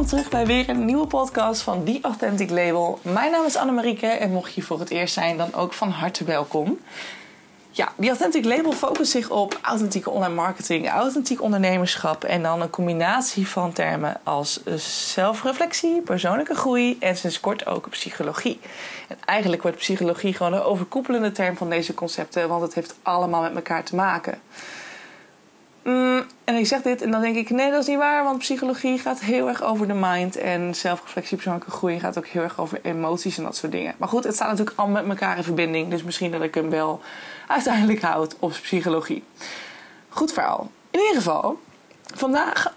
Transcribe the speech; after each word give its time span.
Welkom 0.00 0.18
terug 0.18 0.32
bij 0.32 0.46
weer 0.46 0.68
een 0.68 0.84
nieuwe 0.84 1.06
podcast 1.06 1.62
van 1.62 1.84
The 1.84 1.98
Authentic 2.02 2.50
Label. 2.50 2.98
Mijn 3.02 3.30
naam 3.30 3.46
is 3.46 3.56
Annemarieke 3.56 4.06
en 4.06 4.30
mocht 4.30 4.54
je 4.54 4.62
voor 4.62 4.80
het 4.80 4.90
eerst 4.90 5.14
zijn, 5.14 5.36
dan 5.36 5.54
ook 5.54 5.72
van 5.72 5.90
harte 5.90 6.24
welkom. 6.24 6.78
Ja, 7.70 7.92
The 8.00 8.08
Authentic 8.08 8.44
Label 8.44 8.72
focust 8.72 9.10
zich 9.10 9.30
op 9.30 9.58
authentieke 9.62 10.10
online 10.10 10.34
marketing, 10.34 10.88
authentiek 10.88 11.42
ondernemerschap 11.42 12.24
en 12.24 12.42
dan 12.42 12.60
een 12.60 12.70
combinatie 12.70 13.48
van 13.48 13.72
termen 13.72 14.20
als 14.22 14.60
zelfreflectie, 15.12 16.00
persoonlijke 16.00 16.54
groei 16.54 16.96
en 17.00 17.16
sinds 17.16 17.40
kort 17.40 17.66
ook 17.66 17.88
psychologie. 17.90 18.60
En 19.08 19.16
eigenlijk 19.24 19.62
wordt 19.62 19.76
psychologie 19.76 20.34
gewoon 20.34 20.52
een 20.52 20.62
overkoepelende 20.62 21.32
term 21.32 21.56
van 21.56 21.70
deze 21.70 21.94
concepten, 21.94 22.48
want 22.48 22.62
het 22.62 22.74
heeft 22.74 22.94
allemaal 23.02 23.42
met 23.42 23.54
elkaar 23.54 23.84
te 23.84 23.94
maken. 23.94 24.40
Mm, 25.82 26.22
en 26.44 26.54
ik 26.54 26.66
zeg 26.66 26.82
dit 26.82 27.02
en 27.02 27.10
dan 27.10 27.20
denk 27.20 27.36
ik, 27.36 27.50
nee, 27.50 27.70
dat 27.70 27.80
is 27.80 27.86
niet 27.86 27.98
waar, 27.98 28.24
want 28.24 28.38
psychologie 28.38 28.98
gaat 28.98 29.20
heel 29.20 29.48
erg 29.48 29.62
over 29.62 29.86
de 29.86 29.94
mind 29.94 30.36
en 30.36 30.74
zelfreflectie, 30.74 31.36
persoonlijke 31.36 31.70
groei 31.70 32.00
gaat 32.00 32.18
ook 32.18 32.26
heel 32.26 32.42
erg 32.42 32.60
over 32.60 32.80
emoties 32.82 33.38
en 33.38 33.44
dat 33.44 33.56
soort 33.56 33.72
dingen. 33.72 33.94
Maar 33.96 34.08
goed, 34.08 34.24
het 34.24 34.34
staat 34.34 34.48
natuurlijk 34.48 34.78
allemaal 34.78 35.02
met 35.02 35.10
elkaar 35.10 35.36
in 35.36 35.42
verbinding, 35.42 35.90
dus 35.90 36.02
misschien 36.02 36.30
dat 36.30 36.42
ik 36.42 36.54
hem 36.54 36.70
wel 36.70 37.00
uiteindelijk 37.48 38.00
houd 38.00 38.36
op 38.38 38.50
psychologie. 38.50 39.24
Goed 40.08 40.32
verhaal. 40.32 40.70
In 40.90 41.00
ieder 41.00 41.16
geval, 41.16 41.60
vandaag 42.14 42.74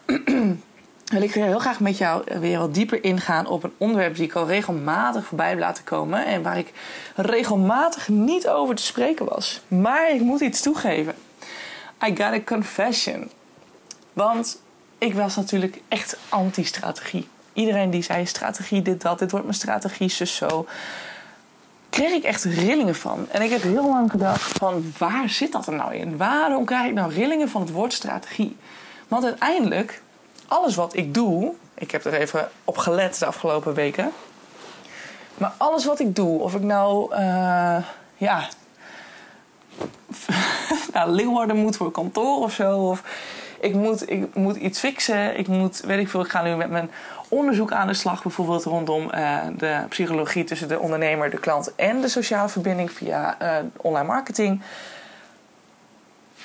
wil 1.14 1.22
ik 1.22 1.34
heel 1.34 1.60
graag 1.60 1.80
met 1.80 1.98
jou 1.98 2.24
weer 2.40 2.60
wat 2.60 2.74
dieper 2.74 3.04
ingaan 3.04 3.48
op 3.48 3.64
een 3.64 3.74
onderwerp 3.78 4.16
die 4.16 4.26
ik 4.26 4.34
al 4.34 4.48
regelmatig 4.48 5.26
voorbij 5.26 5.50
heb 5.50 5.60
laten 5.60 5.84
komen 5.84 6.26
en 6.26 6.44
waar 6.44 6.58
ik 6.58 6.74
regelmatig 7.16 8.08
niet 8.08 8.48
over 8.48 8.76
te 8.76 8.84
spreken 8.84 9.26
was. 9.26 9.62
Maar 9.68 10.12
ik 10.12 10.22
moet 10.22 10.42
iets 10.42 10.62
toegeven. 10.62 11.16
I 12.06 12.16
got 12.16 12.34
a 12.34 12.42
confession. 12.46 13.32
Want 14.14 14.62
ik 14.98 15.14
was 15.14 15.36
natuurlijk 15.36 15.82
echt 15.88 16.18
anti-strategie. 16.30 17.28
Iedereen 17.54 17.90
die 17.90 18.02
zei 18.02 18.26
strategie, 18.26 18.82
dit, 18.82 19.02
dat, 19.02 19.20
dit 19.20 19.32
wordt 19.32 19.46
mijn 19.46 19.58
strategie, 19.58 20.10
zus, 20.10 20.36
zo. 20.36 20.68
Kreeg 21.90 22.12
ik 22.12 22.24
echt 22.24 22.44
rillingen 22.44 22.96
van. 22.96 23.28
En 23.32 23.42
ik 23.42 23.50
heb 23.50 23.62
heel 23.62 23.90
lang 23.90 24.12
gedacht 24.12 24.58
van 24.58 24.94
waar 24.98 25.30
zit 25.30 25.52
dat 25.52 25.68
er 25.68 25.74
nou 25.74 25.96
in? 25.96 26.18
Waarom 26.18 26.66
krijg 26.66 26.88
ik 26.88 26.94
nou 26.94 27.14
rillingen 27.14 27.50
van 27.50 27.62
het 27.62 27.72
woord 27.72 27.94
strategie? 27.94 28.58
Want 29.08 29.24
uiteindelijk, 29.24 30.02
alles 30.48 30.76
wat 30.76 30.96
ik 30.96 31.14
doe... 31.14 31.54
Ik 31.74 31.92
heb 31.92 32.06
er 32.06 32.14
even 32.14 32.50
op 32.64 32.78
gelet 32.78 33.20
de 33.20 33.26
afgelopen 33.26 33.74
weken. 33.74 34.12
Maar 35.38 35.54
alles 35.58 35.86
wat 35.86 36.00
ik 36.00 36.16
doe, 36.16 36.40
of 36.40 36.56
ik 36.56 36.62
nou... 36.62 37.16
Uh, 37.16 37.78
ja, 38.18 38.48
naar 40.94 41.10
Leeuwarden 41.10 41.58
moet 41.58 41.78
voor 41.78 41.92
kantoor 41.92 42.38
of 42.38 42.54
zo. 42.54 42.78
Of 42.78 43.04
ik 43.60 43.74
moet, 43.74 44.10
ik 44.10 44.36
moet 44.36 44.56
iets 44.56 44.80
fixen. 44.80 45.38
Ik 45.38 45.48
moet, 45.48 45.80
weet 45.80 46.00
ik 46.00 46.10
veel, 46.10 46.22
ik 46.22 46.30
ga 46.30 46.42
nu 46.42 46.56
met 46.56 46.70
mijn 46.70 46.92
onderzoek 47.28 47.72
aan 47.72 47.88
de 47.88 47.94
slag. 47.94 48.24
Bijvoorbeeld 48.24 48.64
rondom 48.64 49.10
uh, 49.14 49.40
de 49.58 49.86
psychologie 49.90 50.44
tussen 50.44 50.68
de 50.68 50.80
ondernemer, 50.80 51.30
de 51.30 51.40
klant 51.40 51.76
en 51.76 52.02
de 52.02 52.08
sociale 52.08 52.50
verbinding 52.50 52.92
via 52.92 53.38
uh, 53.42 53.58
online 53.78 54.08
marketing. 54.08 54.62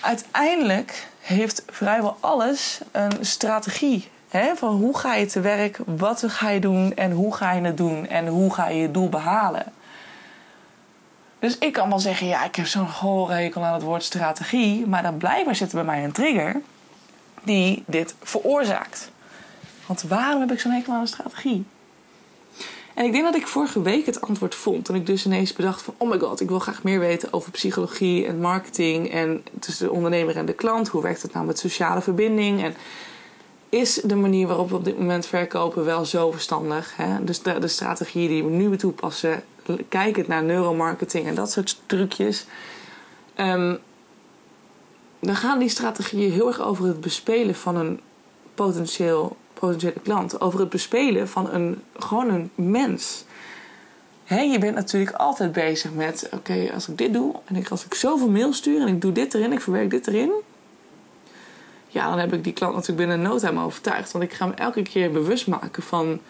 Uiteindelijk 0.01 1.09
heeft 1.21 1.63
vrijwel 1.67 2.17
alles 2.21 2.81
een 2.93 3.13
strategie. 3.21 4.11
Van 4.55 4.77
hoe 4.77 4.99
ga 4.99 5.15
je 5.15 5.27
te 5.27 5.41
werk, 5.41 5.79
wat 5.85 6.25
ga 6.27 6.51
je 6.51 6.61
doen 6.61 6.97
en 6.97 7.13
hoe 7.13 7.35
ga 7.35 7.53
je 7.53 7.61
het 7.61 7.77
doen 7.77 8.09
en 8.09 8.27
hoe 8.27 8.55
ga 8.55 8.69
je 8.69 8.81
je 8.81 8.91
doel 8.91 9.09
behalen. 9.09 9.65
Dus 11.39 11.59
ik 11.59 11.73
kan 11.73 11.89
wel 11.89 11.99
zeggen, 11.99 12.27
ja, 12.27 12.45
ik 12.45 12.55
heb 12.55 12.67
zo'n 12.67 13.31
hekel 13.31 13.65
aan 13.65 13.75
het 13.75 13.83
woord 13.83 14.03
strategie. 14.03 14.87
Maar 14.87 15.03
dan 15.03 15.17
blijkbaar 15.17 15.57
zit 15.57 15.69
er 15.69 15.75
bij 15.75 15.85
mij 15.85 16.05
een 16.05 16.13
trigger 16.13 16.61
die 17.43 17.83
dit 17.87 18.15
veroorzaakt. 18.23 19.11
Want 19.87 20.03
waarom 20.03 20.41
heb 20.41 20.53
ik 20.53 20.61
zo'n 20.61 20.73
hekel 20.73 20.93
aan 20.93 21.01
een 21.01 21.07
strategie? 21.07 21.65
En 22.95 23.05
ik 23.05 23.13
denk 23.13 23.25
dat 23.25 23.35
ik 23.35 23.47
vorige 23.47 23.83
week 23.83 24.07
het 24.07 24.21
antwoord 24.21 24.55
vond. 24.55 24.85
Toen 24.85 24.97
ik 24.97 25.07
dus 25.07 25.27
ineens 25.27 25.53
bedacht 25.53 25.83
van... 25.83 25.95
oh 25.97 26.11
my 26.11 26.19
god, 26.19 26.41
ik 26.41 26.49
wil 26.49 26.59
graag 26.59 26.83
meer 26.83 26.99
weten 26.99 27.33
over 27.33 27.51
psychologie 27.51 28.27
en 28.27 28.41
marketing... 28.41 29.11
en 29.11 29.45
tussen 29.61 29.87
de 29.87 29.93
ondernemer 29.93 30.37
en 30.37 30.47
de 30.47 30.53
klant. 30.53 30.89
Hoe 30.89 31.03
werkt 31.03 31.23
het 31.23 31.33
nou 31.33 31.47
met 31.47 31.59
sociale 31.59 32.01
verbinding? 32.01 32.63
En 32.63 32.75
is 33.69 33.95
de 33.95 34.15
manier 34.15 34.47
waarop 34.47 34.71
we 34.71 34.77
op 34.77 34.85
dit 34.85 34.99
moment 34.99 35.27
verkopen 35.27 35.85
wel 35.85 36.05
zo 36.05 36.31
verstandig? 36.31 36.97
Hè? 36.97 37.25
Dus 37.25 37.43
de, 37.43 37.59
de 37.59 37.69
strategie 37.69 38.29
die 38.29 38.45
we 38.45 38.51
nu 38.51 38.77
toepassen 38.77 39.43
kijkend 39.89 40.29
naar 40.29 40.43
neuromarketing 40.43 41.27
en 41.27 41.35
dat 41.35 41.53
soort 41.53 41.81
trucjes. 41.87 42.47
Um, 43.37 43.79
dan 45.21 45.37
gaan 45.37 45.59
die 45.59 45.69
strategieën 45.69 46.33
heel 46.33 46.47
erg 46.47 46.61
over 46.61 46.87
het 46.87 47.01
bespelen 47.01 47.55
van 47.55 47.77
een 47.77 48.01
potentieel, 48.55 49.37
potentiële 49.55 50.01
klant. 50.03 50.41
Over 50.41 50.61
het 50.61 50.69
bespelen 50.69 51.29
van 51.29 51.51
een, 51.51 51.83
gewoon 51.97 52.29
een 52.29 52.51
mens. 52.55 53.25
He, 54.25 54.41
je 54.41 54.59
bent 54.59 54.75
natuurlijk 54.75 55.17
altijd 55.17 55.53
bezig 55.53 55.93
met: 55.93 56.29
oké, 56.33 56.71
als 56.75 56.89
ik 56.89 56.99
dit 56.99 57.13
doe 57.13 57.35
en 57.45 57.57
ik, 57.57 57.69
als 57.69 57.85
ik 57.85 57.95
zoveel 57.95 58.31
mail 58.31 58.53
stuur 58.53 58.81
en 58.81 58.89
ik 58.89 59.01
doe 59.01 59.13
dit 59.13 59.35
erin, 59.35 59.53
ik 59.53 59.61
verwerk 59.61 59.91
dit 59.91 60.07
erin. 60.07 60.33
Ja, 61.89 62.11
dan 62.11 62.19
heb 62.19 62.33
ik 62.33 62.45
die 62.45 62.53
klant 62.53 62.75
natuurlijk 62.75 63.09
binnen 63.09 63.29
no 63.29 63.39
time 63.39 63.63
overtuigd. 63.63 64.13
Want 64.13 64.25
ik 64.25 64.33
ga 64.33 64.47
hem 64.47 64.55
elke 64.55 64.83
keer 64.83 65.11
bewust 65.11 65.47
maken 65.47 65.83
van, 65.83 66.21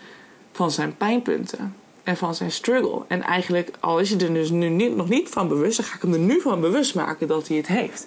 van 0.52 0.70
zijn 0.70 0.96
pijnpunten 0.96 1.74
en 2.08 2.16
van 2.16 2.34
zijn 2.34 2.52
struggle. 2.52 3.02
En 3.08 3.22
eigenlijk, 3.22 3.70
al 3.80 3.98
is 3.98 4.10
hij 4.10 4.20
er 4.20 4.34
dus 4.34 4.50
nu 4.50 4.68
niet, 4.68 4.96
nog 4.96 5.08
niet 5.08 5.28
van 5.28 5.48
bewust, 5.48 5.76
dan 5.76 5.86
ga 5.86 5.94
ik 5.94 6.02
hem 6.02 6.12
er 6.12 6.18
nu 6.18 6.40
van 6.40 6.60
bewust 6.60 6.94
maken 6.94 7.28
dat 7.28 7.48
hij 7.48 7.56
het 7.56 7.66
heeft. 7.66 8.06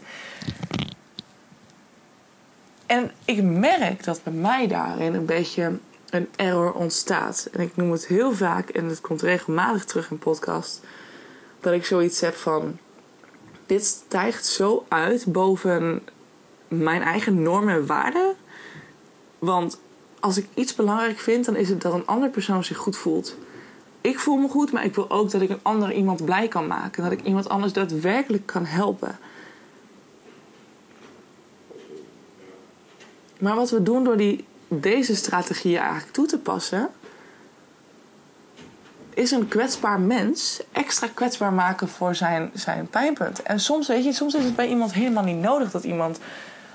En 2.86 3.12
ik 3.26 3.44
merk 3.44 4.04
dat 4.04 4.24
bij 4.24 4.34
mij 4.34 4.68
daarin 4.68 5.14
een 5.14 5.26
beetje 5.26 5.78
een 6.10 6.28
error 6.36 6.74
ontstaat. 6.74 7.50
En 7.52 7.60
ik 7.60 7.76
noem 7.76 7.92
het 7.92 8.08
heel 8.08 8.34
vaak, 8.34 8.70
en 8.70 8.86
het 8.86 9.02
komt 9.02 9.22
regelmatig 9.22 9.86
terug 9.86 10.12
in 10.12 10.18
podcast, 10.18 10.82
dat 11.60 11.74
ik 11.74 11.86
zoiets 11.86 12.22
heb 12.22 12.36
van: 12.36 12.78
dit 13.66 13.86
stijgt 13.86 14.46
zo 14.46 14.86
uit 14.88 15.26
boven 15.26 16.02
mijn 16.68 17.02
eigen 17.02 17.42
normen 17.42 17.74
en 17.74 17.86
waarden. 17.86 18.36
Want 19.40 19.80
als 20.20 20.38
ik 20.38 20.48
iets 20.54 20.76
belangrijk 20.76 21.20
vind, 21.20 21.46
dan 21.46 21.56
is 21.56 21.70
het 21.70 21.82
dat 21.82 21.94
een 21.94 22.08
andere 22.08 22.32
persoon 22.32 22.64
zich 22.64 22.78
goed 22.78 22.98
voelt 22.98 23.36
ik 24.02 24.20
voel 24.20 24.38
me 24.38 24.48
goed, 24.48 24.72
maar 24.72 24.86
ik 24.86 24.96
wil 24.96 25.10
ook 25.10 25.32
dat 25.32 25.42
ik 25.42 25.50
een 25.50 25.60
ander 25.62 25.92
iemand 25.92 26.26
blij 26.26 26.48
kan 26.48 26.68
maken. 26.68 27.04
Dat 27.04 27.12
ik 27.12 27.24
iemand 27.24 27.50
anders 27.50 27.74
daadwerkelijk 27.74 28.46
kan 28.46 28.66
helpen. 28.66 29.18
Maar 33.40 33.56
wat 33.56 33.70
we 33.70 33.84
doen 33.84 34.04
door 34.04 34.18
die, 34.18 34.46
deze 34.68 35.16
strategieën 35.16 35.80
eigenlijk 35.80 36.14
toe 36.14 36.26
te 36.26 36.40
passen, 36.40 36.90
is 39.14 39.32
een 39.32 39.48
kwetsbaar 39.48 40.00
mens 40.00 40.62
extra 40.72 41.08
kwetsbaar 41.14 41.54
maken 41.54 41.88
voor 41.88 42.16
zijn, 42.16 42.52
zijn 42.54 42.88
pijnpunt. 42.88 43.42
En 43.42 43.60
soms, 43.60 43.88
weet 43.88 44.04
je, 44.04 44.14
soms 44.14 44.34
is 44.34 44.44
het 44.44 44.56
bij 44.56 44.68
iemand 44.68 44.94
helemaal 44.94 45.24
niet 45.24 45.42
nodig 45.42 45.72
dat 45.72 45.84
iemand 45.84 46.20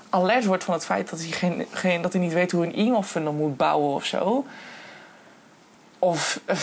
alert 0.09 0.45
wordt 0.45 0.63
van 0.63 0.73
het 0.73 0.85
feit 0.85 1.09
dat 1.09 1.19
hij, 1.19 1.29
geen, 1.29 1.65
geen, 1.71 2.01
dat 2.01 2.13
hij 2.13 2.21
niet 2.21 2.33
weet 2.33 2.51
hoe 2.51 2.65
een 2.65 2.75
e-mail 2.75 3.03
funnel 3.03 3.33
moet 3.33 3.57
bouwen 3.57 3.93
of 3.93 4.05
zo. 4.05 4.45
Of 6.07 6.41
eh, 6.45 6.57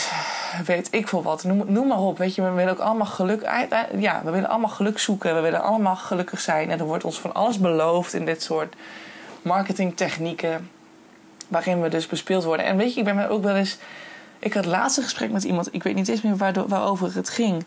weet 0.64 0.88
ik 0.90 1.08
veel 1.08 1.22
wat. 1.22 1.44
Noem, 1.44 1.62
noem, 1.66 1.86
maar 1.86 1.98
op. 1.98 2.18
Weet 2.18 2.34
je, 2.34 2.42
we 2.42 2.50
willen 2.50 2.72
ook 2.72 2.78
allemaal 2.78 3.06
geluk. 3.06 3.42
Ja, 3.98 4.20
we 4.24 4.30
willen 4.30 4.48
allemaal 4.48 4.70
geluk 4.70 4.98
zoeken. 4.98 5.34
We 5.34 5.40
willen 5.40 5.62
allemaal 5.62 5.96
gelukkig 5.96 6.40
zijn. 6.40 6.70
En 6.70 6.78
er 6.78 6.84
wordt 6.84 7.04
ons 7.04 7.20
van 7.20 7.34
alles 7.34 7.58
beloofd 7.58 8.14
in 8.14 8.24
dit 8.24 8.42
soort 8.42 8.74
marketingtechnieken. 9.42 10.70
Waarin 11.48 11.82
we 11.82 11.88
dus 11.88 12.06
bespeeld 12.06 12.44
worden. 12.44 12.66
En 12.66 12.76
weet 12.76 12.94
je, 12.94 13.00
ik 13.00 13.04
ben 13.04 13.28
ook 13.28 13.42
wel 13.42 13.54
eens. 13.54 13.78
Ik 14.38 14.52
had 14.52 14.64
het 14.64 14.72
laatste 14.72 15.02
gesprek 15.02 15.30
met 15.30 15.44
iemand. 15.44 15.74
Ik 15.74 15.82
weet 15.82 15.94
niet 15.94 16.08
eens 16.08 16.22
meer 16.22 16.36
waar, 16.36 16.68
waarover 16.68 17.14
het 17.14 17.28
ging. 17.28 17.64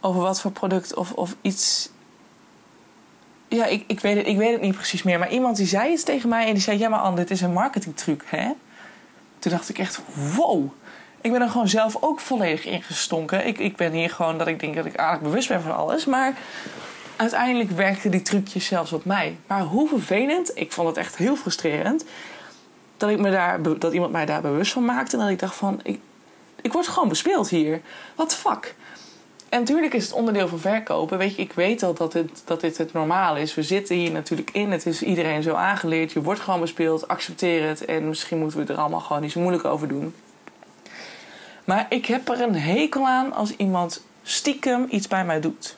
Over 0.00 0.20
wat 0.20 0.40
voor 0.40 0.50
product 0.50 0.94
of, 0.94 1.12
of 1.12 1.36
iets. 1.40 1.90
Ja, 3.48 3.66
ik, 3.66 3.84
ik, 3.86 4.00
weet 4.00 4.16
het, 4.16 4.26
ik 4.26 4.36
weet 4.36 4.52
het 4.52 4.60
niet 4.60 4.74
precies 4.74 5.02
meer. 5.02 5.18
Maar 5.18 5.30
iemand 5.30 5.56
die 5.56 5.66
zei 5.66 5.92
iets 5.92 6.04
tegen 6.04 6.28
mij. 6.28 6.46
En 6.46 6.52
die 6.52 6.62
zei: 6.62 6.78
Ja, 6.78 6.88
maar 6.88 7.00
Anne, 7.00 7.16
dit 7.16 7.30
is 7.30 7.40
een 7.40 7.52
marketingtruc, 7.52 8.24
hè? 8.26 8.50
Toen 9.38 9.52
dacht 9.52 9.68
ik 9.68 9.78
echt: 9.78 10.00
Wow 10.36 10.70
ik 11.22 11.32
ben 11.32 11.42
er 11.42 11.48
gewoon 11.48 11.68
zelf 11.68 11.96
ook 12.00 12.20
volledig 12.20 12.64
ingestonken. 12.64 13.46
Ik, 13.46 13.58
ik 13.58 13.76
ben 13.76 13.92
hier 13.92 14.10
gewoon 14.10 14.38
dat 14.38 14.46
ik 14.46 14.60
denk 14.60 14.74
dat 14.74 14.86
ik 14.86 14.94
eigenlijk 14.94 15.28
bewust 15.28 15.48
ben 15.48 15.62
van 15.62 15.76
alles. 15.76 16.04
Maar 16.04 16.34
uiteindelijk 17.16 17.70
werkten 17.70 18.10
die 18.10 18.22
trucjes 18.22 18.66
zelfs 18.66 18.92
op 18.92 19.04
mij. 19.04 19.36
Maar 19.46 19.60
hoe 19.60 19.88
vervelend, 19.88 20.50
ik 20.54 20.72
vond 20.72 20.88
het 20.88 20.96
echt 20.96 21.16
heel 21.16 21.36
frustrerend. 21.36 22.04
Dat, 22.96 23.10
ik 23.10 23.18
me 23.18 23.30
daar, 23.30 23.62
dat 23.78 23.92
iemand 23.92 24.12
mij 24.12 24.26
daar 24.26 24.40
bewust 24.40 24.72
van 24.72 24.84
maakte. 24.84 25.16
En 25.16 25.22
dat 25.22 25.30
ik 25.30 25.38
dacht 25.38 25.56
van, 25.56 25.80
ik, 25.82 26.00
ik 26.62 26.72
word 26.72 26.88
gewoon 26.88 27.08
bespeeld 27.08 27.48
hier. 27.48 27.80
Wat 28.14 28.34
fuck? 28.34 28.74
En 29.48 29.58
natuurlijk 29.58 29.94
is 29.94 30.04
het 30.04 30.12
onderdeel 30.12 30.48
van 30.48 30.58
verkopen. 30.58 31.18
Weet 31.18 31.36
je, 31.36 31.42
ik 31.42 31.52
weet 31.52 31.82
al 31.82 31.94
dat, 31.94 32.12
het, 32.12 32.42
dat 32.44 32.60
dit 32.60 32.78
het 32.78 32.92
normaal 32.92 33.36
is. 33.36 33.54
We 33.54 33.62
zitten 33.62 33.96
hier 33.96 34.10
natuurlijk 34.10 34.50
in. 34.50 34.72
Het 34.72 34.86
is 34.86 35.02
iedereen 35.02 35.42
zo 35.42 35.54
aangeleerd. 35.54 36.12
Je 36.12 36.22
wordt 36.22 36.40
gewoon 36.40 36.60
bespeeld. 36.60 37.08
Accepteer 37.08 37.68
het. 37.68 37.84
En 37.84 38.08
misschien 38.08 38.38
moeten 38.38 38.66
we 38.66 38.72
er 38.72 38.78
allemaal 38.78 39.00
gewoon 39.00 39.22
niet 39.22 39.32
zo 39.32 39.40
moeilijk 39.40 39.64
over 39.64 39.88
doen. 39.88 40.14
Maar 41.72 41.86
ik 41.88 42.06
heb 42.06 42.28
er 42.28 42.40
een 42.40 42.56
hekel 42.56 43.06
aan 43.06 43.32
als 43.32 43.56
iemand 43.56 44.04
stiekem 44.22 44.86
iets 44.90 45.08
bij 45.08 45.24
mij 45.24 45.40
doet. 45.40 45.76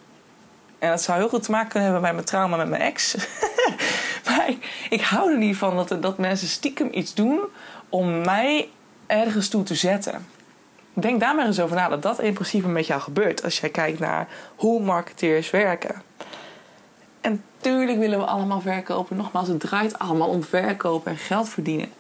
En 0.79 0.91
dat 0.91 1.02
zou 1.02 1.19
heel 1.19 1.29
goed 1.29 1.43
te 1.43 1.50
maken 1.50 1.69
kunnen 1.69 1.91
hebben 1.91 2.02
met 2.06 2.14
mijn 2.14 2.26
trauma 2.26 2.56
met 2.56 2.69
mijn 2.69 2.82
ex. 2.82 3.17
maar 4.26 4.49
ik, 4.49 4.87
ik, 4.91 5.00
hou 5.00 5.32
er 5.32 5.38
niet 5.38 5.56
van 5.56 5.76
dat, 5.76 6.02
dat 6.02 6.19
mensen 6.19 6.49
stiekem 6.49 6.88
iets 6.93 7.14
doen 7.14 7.41
om 7.88 8.20
mij 8.20 8.69
ergens 9.06 9.49
toe 9.49 9.62
te 9.62 9.75
zetten. 9.75 10.26
Denk 10.93 11.20
daar 11.20 11.35
maar 11.35 11.46
eens 11.46 11.61
over 11.61 11.76
na 11.76 11.88
dat 11.88 12.02
dat 12.02 12.20
in 12.20 12.35
principe 12.35 12.69
met 12.69 12.87
jou 12.87 13.00
gebeurt 13.00 13.44
als 13.44 13.61
jij 13.61 13.70
kijkt 13.70 13.99
naar 13.99 14.29
hoe 14.56 14.82
marketeers 14.82 15.50
werken. 15.50 16.02
En 17.20 17.44
tuurlijk 17.58 17.99
willen 17.99 18.19
we 18.19 18.25
allemaal 18.25 18.61
verkopen. 18.61 19.17
Nogmaals, 19.17 19.49
het 19.49 19.61
draait 19.61 19.99
allemaal 19.99 20.29
om 20.29 20.43
verkopen 20.43 21.11
en 21.11 21.19
geld 21.19 21.49
verdienen. 21.49 21.93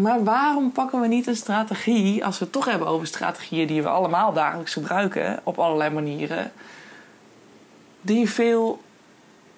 Maar 0.00 0.24
waarom 0.24 0.72
pakken 0.72 1.00
we 1.00 1.06
niet 1.06 1.26
een 1.26 1.36
strategie, 1.36 2.24
als 2.24 2.38
we 2.38 2.44
het 2.44 2.52
toch 2.52 2.64
hebben 2.64 2.88
over 2.88 3.06
strategieën 3.06 3.66
die 3.66 3.82
we 3.82 3.88
allemaal 3.88 4.32
dagelijks 4.32 4.72
gebruiken 4.72 5.40
op 5.42 5.58
allerlei 5.58 5.94
manieren, 5.94 6.52
die 8.00 8.30
veel 8.30 8.82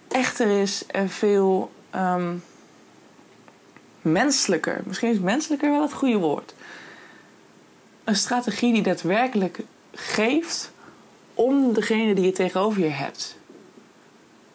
echter 0.08 0.60
is 0.60 0.86
en 0.86 1.10
veel 1.10 1.70
ehm, 1.90 2.36
menselijker. 4.02 4.80
Misschien 4.84 5.10
is 5.10 5.18
menselijker 5.18 5.70
wel 5.70 5.82
het 5.82 5.92
goede 5.92 6.18
woord. 6.18 6.54
Een 8.04 8.16
strategie 8.16 8.72
die 8.72 8.82
daadwerkelijk 8.82 9.60
geeft 9.94 10.72
om 11.34 11.72
degene 11.72 12.14
die 12.14 12.24
je 12.24 12.32
tegenover 12.32 12.82
je 12.82 12.88
hebt. 12.88 13.36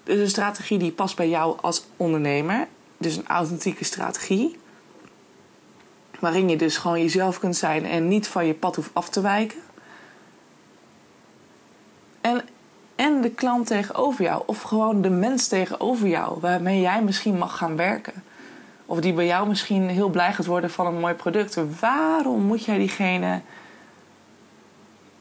Dus 0.03 0.19
een 0.19 0.29
strategie 0.29 0.77
die 0.77 0.91
past 0.91 1.15
bij 1.15 1.29
jou 1.29 1.57
als 1.61 1.85
ondernemer. 1.97 2.67
Dus 2.97 3.15
een 3.15 3.27
authentieke 3.27 3.83
strategie. 3.83 4.57
Waarin 6.25 6.49
je 6.49 6.57
dus 6.57 6.77
gewoon 6.77 7.01
jezelf 7.01 7.39
kunt 7.39 7.55
zijn 7.55 7.85
en 7.85 8.07
niet 8.07 8.27
van 8.27 8.45
je 8.45 8.53
pad 8.53 8.75
hoeft 8.75 8.89
af 8.93 9.09
te 9.09 9.21
wijken. 9.21 9.57
En, 12.21 12.41
en 12.95 13.21
de 13.21 13.29
klant 13.29 13.67
tegenover 13.67 14.23
jou, 14.23 14.43
of 14.45 14.61
gewoon 14.61 15.01
de 15.01 15.09
mens 15.09 15.47
tegenover 15.47 16.07
jou, 16.07 16.39
waarmee 16.39 16.81
jij 16.81 17.01
misschien 17.01 17.37
mag 17.37 17.57
gaan 17.57 17.75
werken. 17.75 18.23
Of 18.85 18.99
die 18.99 19.13
bij 19.13 19.25
jou 19.25 19.47
misschien 19.47 19.89
heel 19.89 20.09
blij 20.09 20.33
gaat 20.33 20.45
worden 20.45 20.69
van 20.69 20.85
een 20.85 20.99
mooi 20.99 21.13
product. 21.13 21.57
Waarom 21.79 22.41
moet 22.41 22.65
jij 22.65 22.77
diegene. 22.77 23.41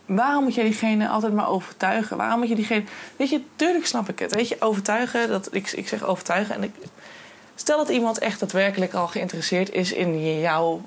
Waarom 0.07 0.45
moet 0.45 0.55
jij 0.55 0.65
diegene 0.65 1.09
altijd 1.09 1.33
maar 1.33 1.49
overtuigen? 1.49 2.17
Waarom 2.17 2.39
moet 2.39 2.49
je 2.49 2.55
diegene. 2.55 2.85
Weet 3.17 3.31
je, 3.31 3.41
tuurlijk 3.57 3.87
snap 3.87 4.09
ik 4.09 4.19
het. 4.19 4.35
Weet 4.35 4.49
je, 4.49 4.57
overtuigen. 4.61 5.29
Dat, 5.29 5.49
ik, 5.55 5.73
ik 5.73 5.89
zeg 5.89 6.05
overtuigen. 6.05 6.55
En 6.55 6.63
ik, 6.63 6.75
stel 7.55 7.79
dat 7.79 7.89
iemand 7.89 8.19
echt 8.19 8.41
daadwerkelijk 8.41 8.95
al 8.95 9.07
geïnteresseerd 9.07 9.71
is 9.71 9.93
in 9.93 10.41
jouw 10.41 10.81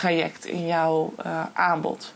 traject, 0.00 0.44
in 0.44 0.66
jouw 0.66 1.14
uh, 1.26 1.42
aanbod. 1.52 2.14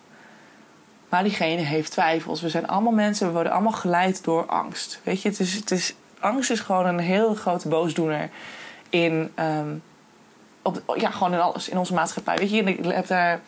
Maar 1.09 1.23
diegene 1.23 1.61
heeft 1.61 1.91
twijfels. 1.91 2.41
We 2.41 2.49
zijn 2.49 2.67
allemaal 2.67 2.93
mensen, 2.93 3.27
we 3.27 3.33
worden 3.33 3.53
allemaal 3.53 3.73
geleid 3.73 4.25
door 4.25 4.47
angst. 4.47 5.01
Weet 5.03 5.23
je, 5.23 5.29
het 5.29 5.41
is, 5.41 5.55
het 5.55 5.71
is, 5.71 5.95
angst 6.21 6.51
is 6.51 6.61
gewoon 6.61 6.87
een 6.87 6.99
heel 6.99 7.35
grote 7.35 7.69
boosdoener 7.69 8.31
in. 8.89 9.33
Um, 9.39 9.83
op, 10.63 10.95
ja, 10.97 11.11
gewoon 11.11 11.33
in 11.33 11.41
alles, 11.41 11.69
in 11.69 11.79
onze 11.79 11.95
maatschappij. 11.95 12.37
Weet 12.37 12.51
je, 12.51 12.63
ik 12.63 12.85
heb 12.85 13.07
daar 13.07 13.41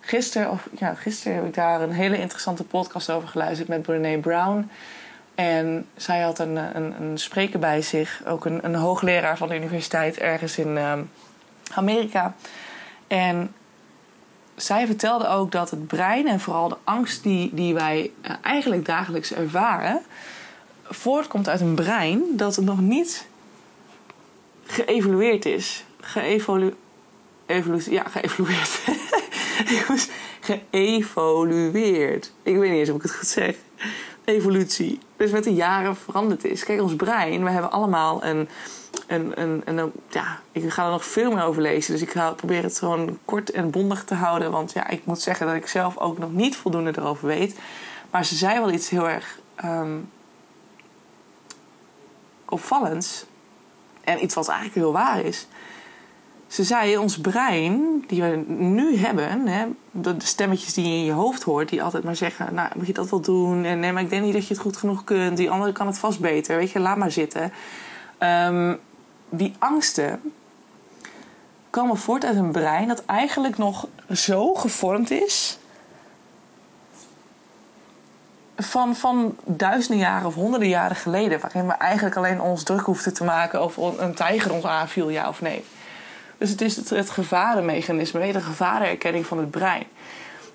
gisteren, 0.00 0.50
of 0.50 0.68
ja, 0.78 0.94
gisteren 0.94 1.36
heb 1.36 1.46
ik 1.46 1.54
daar 1.54 1.80
een 1.80 1.92
hele 1.92 2.18
interessante 2.18 2.64
podcast 2.64 3.10
over 3.10 3.28
geluisterd 3.28 3.68
met 3.68 3.82
Brené 3.82 4.18
Brown. 4.18 4.70
En 5.34 5.86
zij 5.96 6.20
had 6.20 6.38
een, 6.38 6.56
een, 6.56 7.02
een 7.02 7.18
spreker 7.18 7.58
bij 7.58 7.82
zich, 7.82 8.22
ook 8.26 8.44
een, 8.44 8.64
een 8.64 8.74
hoogleraar 8.74 9.36
van 9.36 9.48
de 9.48 9.56
universiteit 9.56 10.18
ergens 10.18 10.58
in 10.58 10.76
um, 10.76 11.10
Amerika. 11.74 12.34
En 13.06 13.54
zij 14.62 14.86
vertelde 14.86 15.28
ook 15.28 15.52
dat 15.52 15.70
het 15.70 15.86
brein 15.86 16.26
en 16.26 16.40
vooral 16.40 16.68
de 16.68 16.76
angst 16.84 17.22
die, 17.22 17.50
die 17.54 17.74
wij 17.74 18.10
uh, 18.22 18.30
eigenlijk 18.42 18.84
dagelijks 18.84 19.32
ervaren, 19.32 20.02
voortkomt 20.84 21.48
uit 21.48 21.60
een 21.60 21.74
brein 21.74 22.22
dat 22.30 22.56
nog 22.56 22.80
niet 22.80 23.26
geëvalueerd 24.66 25.44
is 25.44 25.84
geëvolueerd. 26.00 26.76
Ja, 27.84 28.04
geëvolueerd. 28.08 28.80
geëvolueerd. 30.70 32.32
Ik 32.42 32.56
weet 32.56 32.70
niet 32.70 32.78
eens 32.78 32.88
of 32.90 32.96
ik 32.96 33.02
het 33.02 33.14
goed 33.14 33.26
zeg. 33.26 33.56
Evolutie. 34.24 34.98
Dus 35.16 35.30
met 35.30 35.44
de 35.44 35.54
jaren 35.54 35.96
veranderd 35.96 36.44
is. 36.44 36.64
Kijk, 36.64 36.80
ons 36.80 36.96
brein, 36.96 37.44
we 37.44 37.50
hebben 37.50 37.70
allemaal 37.70 38.24
een. 38.24 38.48
Een, 39.06 39.40
een, 39.40 39.62
een 39.64 39.92
ja, 40.08 40.40
ik 40.52 40.70
ga 40.70 40.84
er 40.84 40.90
nog 40.90 41.04
veel 41.04 41.32
meer 41.32 41.44
over 41.44 41.62
lezen. 41.62 41.92
Dus 41.92 42.02
ik 42.02 42.10
ga 42.10 42.30
proberen 42.30 42.64
het 42.64 42.78
gewoon 42.78 43.18
kort 43.24 43.50
en 43.50 43.70
bondig 43.70 44.04
te 44.04 44.14
houden. 44.14 44.50
Want 44.50 44.72
ja, 44.72 44.88
ik 44.88 45.04
moet 45.04 45.20
zeggen 45.20 45.46
dat 45.46 45.56
ik 45.56 45.66
zelf 45.66 45.98
ook 45.98 46.18
nog 46.18 46.32
niet 46.32 46.56
voldoende 46.56 46.92
erover 46.96 47.26
weet. 47.26 47.58
Maar 48.10 48.24
ze 48.24 48.34
zei 48.34 48.58
wel 48.58 48.70
iets 48.70 48.90
heel 48.90 49.08
erg 49.08 49.38
um, 49.64 50.10
opvallends. 52.44 53.24
En 54.00 54.22
iets 54.22 54.34
wat 54.34 54.48
eigenlijk 54.48 54.78
heel 54.78 54.92
waar 54.92 55.20
is. 55.20 55.46
Ze 56.46 56.64
zei, 56.64 56.96
ons 56.96 57.18
brein, 57.18 58.04
die 58.06 58.22
we 58.22 58.44
nu 58.46 58.96
hebben, 58.96 59.46
hè, 59.46 59.66
de 59.90 60.14
stemmetjes 60.18 60.74
die 60.74 60.84
je 60.84 60.94
in 60.94 61.04
je 61.04 61.12
hoofd 61.12 61.42
hoort, 61.42 61.68
die 61.68 61.82
altijd 61.82 62.04
maar 62.04 62.16
zeggen: 62.16 62.54
Nou, 62.54 62.68
moet 62.76 62.86
je 62.86 62.92
dat 62.92 63.10
wel 63.10 63.20
doen? 63.20 63.64
En 63.64 63.80
nee, 63.80 63.92
maar 63.92 64.02
ik 64.02 64.10
denk 64.10 64.24
niet 64.24 64.32
dat 64.32 64.46
je 64.46 64.54
het 64.54 64.62
goed 64.62 64.76
genoeg 64.76 65.04
kunt. 65.04 65.36
Die 65.36 65.50
andere 65.50 65.72
kan 65.72 65.86
het 65.86 65.98
vast 65.98 66.20
beter. 66.20 66.56
Weet 66.56 66.70
je, 66.70 66.78
laat 66.78 66.96
maar 66.96 67.10
zitten. 67.10 67.52
Um, 68.22 68.80
die 69.28 69.54
angsten 69.58 70.32
komen 71.70 71.96
voort 71.96 72.24
uit 72.24 72.36
een 72.36 72.52
brein 72.52 72.88
dat 72.88 73.04
eigenlijk 73.04 73.58
nog 73.58 73.86
zo 74.12 74.54
gevormd 74.54 75.10
is. 75.10 75.58
Van, 78.56 78.96
van 78.96 79.36
duizenden 79.44 79.98
jaren 79.98 80.26
of 80.26 80.34
honderden 80.34 80.68
jaren 80.68 80.96
geleden, 80.96 81.40
waarin 81.40 81.66
we 81.66 81.72
eigenlijk 81.72 82.16
alleen 82.16 82.40
ons 82.40 82.62
druk 82.62 82.80
hoefden 82.80 83.14
te 83.14 83.24
maken 83.24 83.62
of 83.62 83.76
een 83.76 84.14
tijger 84.14 84.52
ons 84.52 84.64
aanviel, 84.64 85.08
ja 85.08 85.28
of 85.28 85.40
nee. 85.40 85.64
Dus 86.38 86.50
het 86.50 86.60
is 86.60 86.76
het, 86.76 87.10
gevarenmechanisme, 87.10 88.32
de 88.32 88.40
gevarenerkenning 88.40 89.26
van 89.26 89.38
het 89.38 89.50
brein. 89.50 89.84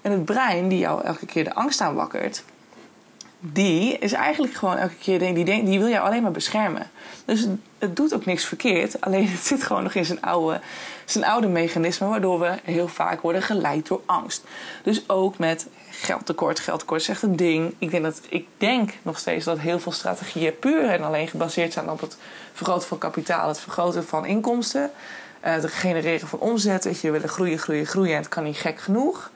En 0.02 0.12
het 0.12 0.26
brein, 0.26 0.68
die 0.68 0.80
jou 0.80 1.04
elke 1.04 1.26
keer 1.26 1.44
de 1.44 1.54
angst 1.54 1.82
aanwakkert, 1.82 2.44
die 3.54 3.98
is 3.98 4.14
eigenlijk 4.14 4.54
gewoon 4.54 4.78
elke 4.78 4.96
keer 4.96 5.20
die, 5.20 5.34
die, 5.34 5.64
die 5.64 5.80
wil 5.80 5.88
jou 5.88 6.06
alleen 6.06 6.22
maar 6.22 6.32
beschermen. 6.32 6.90
Dus 7.26 7.48
het, 7.78 7.96
doet 7.96 8.14
ook 8.14 8.26
niks 8.26 8.46
verkeerd, 8.46 9.02
alleen 9.02 9.28
het 9.28 9.46
zit 9.46 9.64
gewoon 9.64 9.84
nog 9.84 9.94
in 9.94 10.06
zijn 10.06 10.22
oude, 10.22 10.60
zijn 11.06 11.26
oude 11.26 11.48
mechanisme, 11.48 12.08
waardoor 12.08 12.40
we 12.40 12.54
heel 12.64 12.88
vaak 12.88 13.22
worden 13.22 13.42
geleid 13.42 13.88
door 13.88 14.02
angst. 14.06 14.44
Dus 14.84 15.10
ook 15.10 15.38
met 15.38 15.68
geldtekort. 15.90 16.60
Geldtekort 16.60 17.02
is 17.02 17.10
echt 17.10 17.22
een 17.22 17.36
ding. 17.36 17.76
Ik 17.78 17.92
denk, 17.92 18.04
dat, 18.04 18.22
ik 18.30 18.48
denk 18.58 18.94
nog 19.02 19.20
steeds 19.20 19.46
dat 19.46 19.60
heel 19.60 19.80
veel 19.80 19.92
strategieën 19.92 20.60
puur 20.60 20.90
en 20.90 21.04
alleen 21.04 21.28
gebaseerd 21.28 21.74
zijn 21.74 21.90
op 21.90 22.02
het 22.02 22.18
vergroten 22.54 22.88
van 22.88 22.98
kapitaal, 22.98 23.48
het 23.48 23.60
vergroten 23.60 24.06
van 24.06 24.26
inkomsten. 24.26 24.92
Uh, 25.46 25.54
het 25.54 25.72
genereren 25.72 26.28
van 26.28 26.40
omzet. 26.40 26.84
Weet 26.84 27.02
je, 27.02 27.12
willen 27.12 27.30
groeien, 27.30 27.60
groeien, 27.60 27.86
groeien. 27.86 28.12
En 28.12 28.20
het 28.20 28.30
kan 28.30 28.44
niet 28.44 28.58
gek 28.58 28.80
genoeg. 28.80 29.32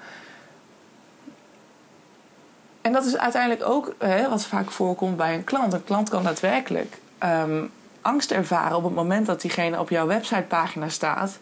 En 2.89 2.95
dat 2.95 3.05
is 3.05 3.17
uiteindelijk 3.17 3.69
ook 3.69 3.95
hè, 3.97 4.29
wat 4.29 4.45
vaak 4.45 4.71
voorkomt 4.71 5.17
bij 5.17 5.33
een 5.33 5.43
klant. 5.43 5.73
Een 5.73 5.83
klant 5.83 6.09
kan 6.09 6.23
daadwerkelijk 6.23 6.97
um, 7.23 7.71
angst 8.01 8.31
ervaren 8.31 8.77
op 8.77 8.83
het 8.83 8.93
moment 8.93 9.25
dat 9.25 9.41
diegene 9.41 9.79
op 9.79 9.89
jouw 9.89 10.07
websitepagina 10.07 10.89
staat. 10.89 11.39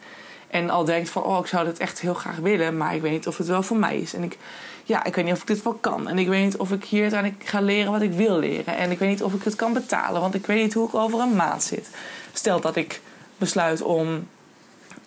En 0.48 0.70
al 0.70 0.86
denkt 0.86 1.10
van, 1.10 1.24
oh, 1.24 1.40
ik 1.40 1.46
zou 1.46 1.66
dit 1.66 1.78
echt 1.78 2.00
heel 2.00 2.14
graag 2.14 2.36
willen, 2.36 2.78
maar 2.78 2.96
ik 2.96 3.02
weet 3.02 3.12
niet 3.12 3.28
of 3.28 3.38
het 3.38 3.48
wel 3.48 3.64
voor 3.64 3.78
mij 3.78 3.98
is. 3.98 4.14
En 4.14 4.24
ik, 4.24 4.38
ja, 4.84 5.04
ik 5.04 5.16
weet 5.16 5.26
niet 5.26 5.34
of 5.34 5.42
ik 5.42 5.48
dit 5.48 5.64
wel 5.64 5.74
kan. 5.74 6.10
En 6.10 6.18
ik 6.18 6.28
weet 6.28 6.44
niet 6.44 6.58
of 6.58 6.72
ik 6.72 6.84
hier 6.84 7.02
uiteindelijk 7.02 7.44
ga 7.44 7.62
leren 7.62 7.92
wat 7.92 8.02
ik 8.02 8.14
wil 8.14 8.38
leren. 8.38 8.78
En 8.78 8.92
ik 8.92 9.00
weet 9.00 9.10
niet 9.10 9.24
of 9.24 9.34
ik 9.34 9.44
het 9.44 9.56
kan 9.56 9.74
betalen, 9.74 10.22
want 10.22 10.36
ik 10.36 10.46
weet 10.46 10.64
niet 10.64 10.74
hoe 10.74 10.88
ik 10.88 10.96
over 10.96 11.20
een 11.20 11.36
maand 11.36 11.64
zit. 11.64 11.90
Stel 12.34 12.62
dat 12.62 12.76
ik 12.76 13.02
besluit 13.38 13.82
om 13.82 14.28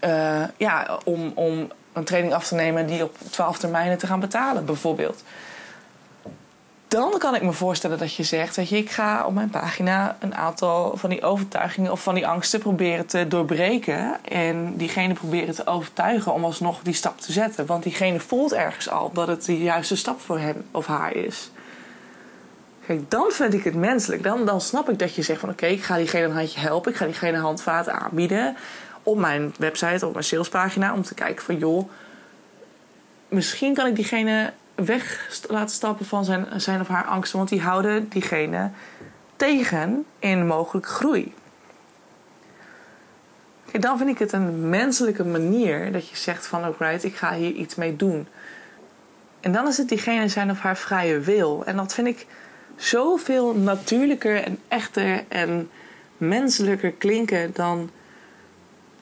uh, 0.05 0.45
ja, 0.57 0.99
om, 1.05 1.33
om 1.35 1.71
een 1.93 2.05
training 2.05 2.35
af 2.35 2.47
te 2.47 2.55
nemen 2.55 2.87
die 2.87 3.05
op 3.05 3.17
12 3.31 3.59
termijnen 3.59 3.99
te 3.99 4.07
gaan 4.07 4.21
betalen, 4.21 4.65
bijvoorbeeld. 4.65 5.23
Dan 6.91 7.19
kan 7.19 7.35
ik 7.35 7.43
me 7.43 7.53
voorstellen 7.53 7.99
dat 7.99 8.15
je 8.15 8.23
zegt: 8.23 8.69
je, 8.69 8.77
ik 8.77 8.91
ga 8.91 9.27
op 9.27 9.35
mijn 9.35 9.51
pagina 9.51 10.17
een 10.21 10.35
aantal 10.35 10.97
van 10.97 11.11
die 11.11 11.23
overtuigingen 11.23 11.93
of 11.93 12.03
van 12.03 12.15
die 12.15 12.27
angsten 12.27 12.61
proberen 12.61 13.07
te 13.07 13.29
doorbreken. 13.29 14.25
En 14.25 14.77
diegene 14.77 15.15
proberen 15.15 15.55
te 15.55 15.67
overtuigen 15.67 16.33
om 16.33 16.45
alsnog 16.45 16.83
die 16.83 16.95
stap 16.95 17.21
te 17.21 17.33
zetten. 17.33 17.67
Want 17.67 17.83
diegene 17.83 18.21
voelt 18.21 18.53
ergens 18.53 18.89
al 18.89 19.11
dat 19.13 19.29
het 19.29 19.45
de 19.45 19.59
juiste 19.59 19.97
stap 19.97 20.21
voor 20.21 20.39
hem 20.39 20.65
of 20.71 20.87
haar 20.87 21.15
is. 21.15 21.51
Kijk, 22.87 23.11
dan 23.11 23.31
vind 23.31 23.55
ik 23.55 23.65
het 23.65 23.75
menselijk. 23.75 24.23
Dan, 24.23 24.47
dan 24.47 24.61
snap 24.61 24.91
ik 24.91 24.99
dat 24.99 25.15
je 25.15 25.23
zegt 25.23 25.41
van 25.41 25.51
oké, 25.51 25.67
ik 25.67 25.83
ga 25.83 25.97
diegene 25.97 26.25
een 26.25 26.37
handje 26.37 26.61
helpen. 26.61 26.91
Ik 26.91 26.97
ga 26.97 27.05
diegene 27.05 27.39
handvaten 27.39 27.93
aanbieden 27.93 28.57
op 29.03 29.19
mijn 29.19 29.55
website, 29.59 30.07
op 30.07 30.13
mijn 30.13 30.25
salespagina, 30.25 30.93
om 30.95 31.03
te 31.03 31.15
kijken 31.15 31.45
van 31.45 31.59
joh, 31.59 31.91
misschien 33.29 33.75
kan 33.75 33.87
ik 33.87 33.95
diegene 33.95 34.53
weg 34.85 35.29
laten 35.49 35.75
stappen 35.75 36.07
van 36.07 36.25
zijn, 36.25 36.47
zijn 36.57 36.81
of 36.81 36.89
haar 36.89 37.05
angsten, 37.05 37.39
want 37.39 37.51
die 37.51 37.61
houden 37.61 38.09
diegene 38.09 38.71
tegen 39.37 40.05
in 40.19 40.47
mogelijke 40.47 40.89
groei. 40.89 41.35
Kijk, 43.71 43.83
dan 43.83 43.99
vind 43.99 44.11
ik 44.11 44.19
het 44.19 44.33
een 44.33 44.69
menselijke 44.69 45.25
manier 45.25 45.93
dat 45.93 46.09
je 46.09 46.17
zegt 46.17 46.47
van 46.47 46.65
alright, 46.65 47.05
ik 47.05 47.17
ga 47.17 47.35
hier 47.35 47.53
iets 47.53 47.75
mee 47.75 47.97
doen. 47.97 48.27
En 49.41 49.53
dan 49.53 49.69
is 49.69 49.77
het 49.77 49.89
diegene 49.89 50.29
zijn 50.29 50.51
of 50.51 50.61
haar 50.61 50.77
vrije 50.77 51.19
wil. 51.19 51.63
En 51.65 51.77
dat 51.77 51.95
vind 51.95 52.07
ik 52.07 52.27
zoveel 52.77 53.55
natuurlijker 53.55 54.43
en 54.45 54.59
echter 54.69 55.25
en 55.29 55.71
menselijker 56.17 56.93
klinken 56.93 57.51
dan 57.53 57.91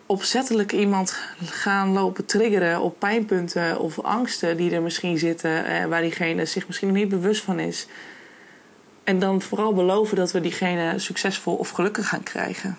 opzettelijk 0.08 0.72
iemand 0.72 1.18
gaan 1.44 1.92
lopen 1.92 2.24
triggeren 2.24 2.80
op 2.80 2.98
pijnpunten 2.98 3.78
of 3.80 4.00
angsten 4.00 4.56
die 4.56 4.70
er 4.70 4.82
misschien 4.82 5.18
zitten, 5.18 5.64
eh, 5.64 5.84
waar 5.84 6.00
diegene 6.00 6.44
zich 6.44 6.66
misschien 6.66 6.92
niet 6.92 7.08
bewust 7.08 7.42
van 7.42 7.58
is. 7.58 7.86
En 9.04 9.18
dan 9.18 9.42
vooral 9.42 9.74
beloven 9.74 10.16
dat 10.16 10.32
we 10.32 10.40
diegene 10.40 10.98
succesvol 10.98 11.54
of 11.54 11.70
gelukkig 11.70 12.08
gaan 12.08 12.22
krijgen. 12.22 12.78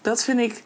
Dat 0.00 0.24
vind 0.24 0.40
ik, 0.40 0.62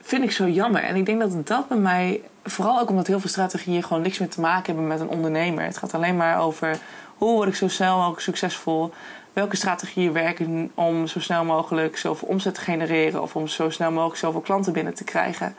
vind 0.00 0.22
ik 0.22 0.30
zo 0.30 0.48
jammer. 0.48 0.82
En 0.82 0.96
ik 0.96 1.06
denk 1.06 1.20
dat 1.20 1.46
dat 1.46 1.68
bij 1.68 1.78
mij, 1.78 2.20
vooral 2.44 2.80
ook 2.80 2.90
omdat 2.90 3.06
heel 3.06 3.20
veel 3.20 3.28
strategieën 3.28 3.82
gewoon 3.82 4.02
niks 4.02 4.18
meer 4.18 4.28
te 4.28 4.40
maken 4.40 4.66
hebben 4.66 4.86
met 4.86 5.00
een 5.00 5.08
ondernemer. 5.08 5.64
Het 5.64 5.78
gaat 5.78 5.94
alleen 5.94 6.16
maar 6.16 6.40
over 6.40 6.78
hoe 7.20 7.32
word 7.32 7.48
ik 7.48 7.54
zo 7.54 7.68
snel 7.68 7.96
mogelijk 7.96 8.20
succesvol 8.20 8.92
welke 9.32 9.56
strategieën 9.56 10.12
werken 10.12 10.70
om 10.74 11.06
zo 11.06 11.20
snel 11.20 11.44
mogelijk 11.44 11.96
zoveel 11.96 12.28
omzet 12.28 12.54
te 12.54 12.60
genereren 12.60 13.22
of 13.22 13.36
om 13.36 13.46
zo 13.46 13.70
snel 13.70 13.90
mogelijk 13.90 14.18
zoveel 14.18 14.40
klanten 14.40 14.72
binnen 14.72 14.94
te 14.94 15.04
krijgen. 15.04 15.54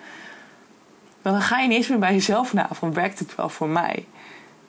Dan 1.22 1.42
ga 1.42 1.60
je 1.60 1.68
niet 1.68 1.78
eens 1.78 1.88
meer 1.88 2.00
bij 2.00 2.14
jezelf 2.14 2.54
na 2.54 2.68
van 2.72 2.94
werkt 2.94 3.20
het 3.20 3.36
wel 3.36 3.50
voor 3.50 3.68
mij? 3.68 4.06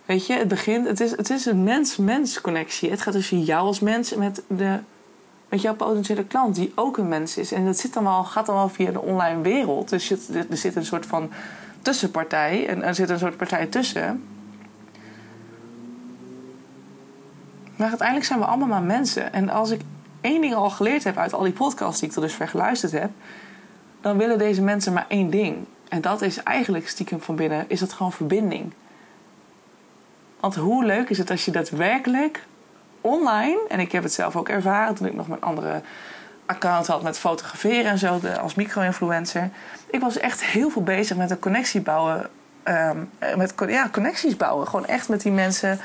Weet 0.06 0.26
je, 0.26 0.32
het 0.32 0.48
begint, 0.48 0.86
het 0.86 1.00
is, 1.00 1.10
het 1.10 1.30
is 1.30 1.46
een 1.46 1.62
mens-mens 1.62 2.40
connectie. 2.40 2.90
Het 2.90 3.00
gaat 3.00 3.14
tussen 3.14 3.42
jou 3.42 3.66
als 3.66 3.80
mens 3.80 4.14
met, 4.14 4.42
de, 4.46 4.78
met 5.48 5.62
jouw 5.62 5.74
potentiële 5.74 6.24
klant, 6.24 6.54
die 6.54 6.72
ook 6.74 6.96
een 6.96 7.08
mens 7.08 7.36
is. 7.36 7.52
En 7.52 7.64
dat 7.64 7.78
zit 7.78 7.92
dan 7.92 8.04
wel, 8.04 8.24
gaat 8.24 8.46
dan 8.46 8.54
wel 8.54 8.68
via 8.68 8.90
de 8.90 9.00
online 9.00 9.40
wereld. 9.40 9.88
Dus 9.88 10.10
er 10.10 10.46
zit 10.50 10.76
een 10.76 10.84
soort 10.84 11.06
van 11.06 11.30
tussenpartij 11.82 12.66
en 12.66 12.82
er 12.82 12.94
zit 12.94 13.08
een 13.08 13.18
soort 13.18 13.36
partij 13.36 13.66
tussen 13.66 14.22
Maar 17.82 17.90
uiteindelijk 17.90 18.28
zijn 18.28 18.40
we 18.40 18.46
allemaal 18.46 18.68
maar 18.68 18.82
mensen. 18.82 19.32
En 19.32 19.48
als 19.48 19.70
ik 19.70 19.80
één 20.20 20.40
ding 20.40 20.54
al 20.54 20.70
geleerd 20.70 21.04
heb 21.04 21.16
uit 21.16 21.32
al 21.32 21.42
die 21.42 21.52
podcasts 21.52 22.00
die 22.00 22.08
ik 22.08 22.14
tot 22.14 22.22
dusver 22.22 22.48
geluisterd 22.48 22.92
heb, 22.92 23.10
dan 24.00 24.16
willen 24.16 24.38
deze 24.38 24.62
mensen 24.62 24.92
maar 24.92 25.04
één 25.08 25.30
ding. 25.30 25.56
En 25.88 26.00
dat 26.00 26.22
is 26.22 26.42
eigenlijk 26.42 26.88
stiekem 26.88 27.20
van 27.20 27.36
binnen, 27.36 27.64
is 27.68 27.80
dat 27.80 27.92
gewoon 27.92 28.12
verbinding. 28.12 28.72
Want 30.40 30.54
hoe 30.54 30.84
leuk 30.84 31.10
is 31.10 31.18
het 31.18 31.30
als 31.30 31.44
je 31.44 31.50
daadwerkelijk 31.50 32.44
online, 33.00 33.60
en 33.68 33.80
ik 33.80 33.92
heb 33.92 34.02
het 34.02 34.12
zelf 34.12 34.36
ook 34.36 34.48
ervaren 34.48 34.94
toen 34.94 35.06
ik 35.06 35.14
nog 35.14 35.28
mijn 35.28 35.42
andere 35.42 35.82
account 36.46 36.86
had 36.86 37.02
met 37.02 37.18
fotograferen 37.18 37.90
en 37.90 37.98
zo, 37.98 38.20
als 38.40 38.54
micro-influencer. 38.54 39.50
Ik 39.90 40.00
was 40.00 40.18
echt 40.18 40.44
heel 40.44 40.70
veel 40.70 40.82
bezig 40.82 41.16
met 41.16 41.30
een 41.30 41.38
connectie 41.38 41.80
bouwen. 41.80 42.30
Ehm, 42.62 42.98
met 43.36 43.54
ja, 43.66 43.88
connecties 43.92 44.36
bouwen. 44.36 44.66
Gewoon 44.66 44.86
echt 44.86 45.08
met 45.08 45.22
die 45.22 45.32
mensen 45.32 45.80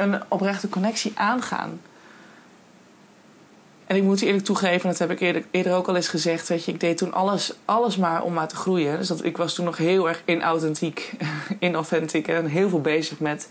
een 0.00 0.22
oprechte 0.28 0.68
connectie 0.68 1.12
aangaan. 1.14 1.80
En 3.90 3.96
ik 3.96 4.02
moet 4.02 4.20
eerlijk 4.20 4.44
toegeven, 4.44 4.88
dat 4.88 4.98
heb 4.98 5.10
ik 5.10 5.44
eerder, 5.50 5.74
ook 5.74 5.88
al 5.88 5.96
eens 5.96 6.08
gezegd. 6.08 6.48
Weet 6.48 6.64
je, 6.64 6.72
ik 6.72 6.80
deed 6.80 6.96
toen 6.96 7.12
alles, 7.12 7.52
alles 7.64 7.96
maar 7.96 8.22
om 8.22 8.32
maar 8.32 8.48
te 8.48 8.56
groeien. 8.56 8.98
Dus 8.98 9.08
dat, 9.08 9.24
ik 9.24 9.36
was 9.36 9.54
toen 9.54 9.64
nog 9.64 9.76
heel 9.76 10.08
erg 10.08 10.22
inauthentiek, 10.24 11.12
inauthentic 11.58 12.28
en 12.28 12.46
heel 12.46 12.68
veel 12.68 12.80
bezig 12.80 13.20
met 13.20 13.48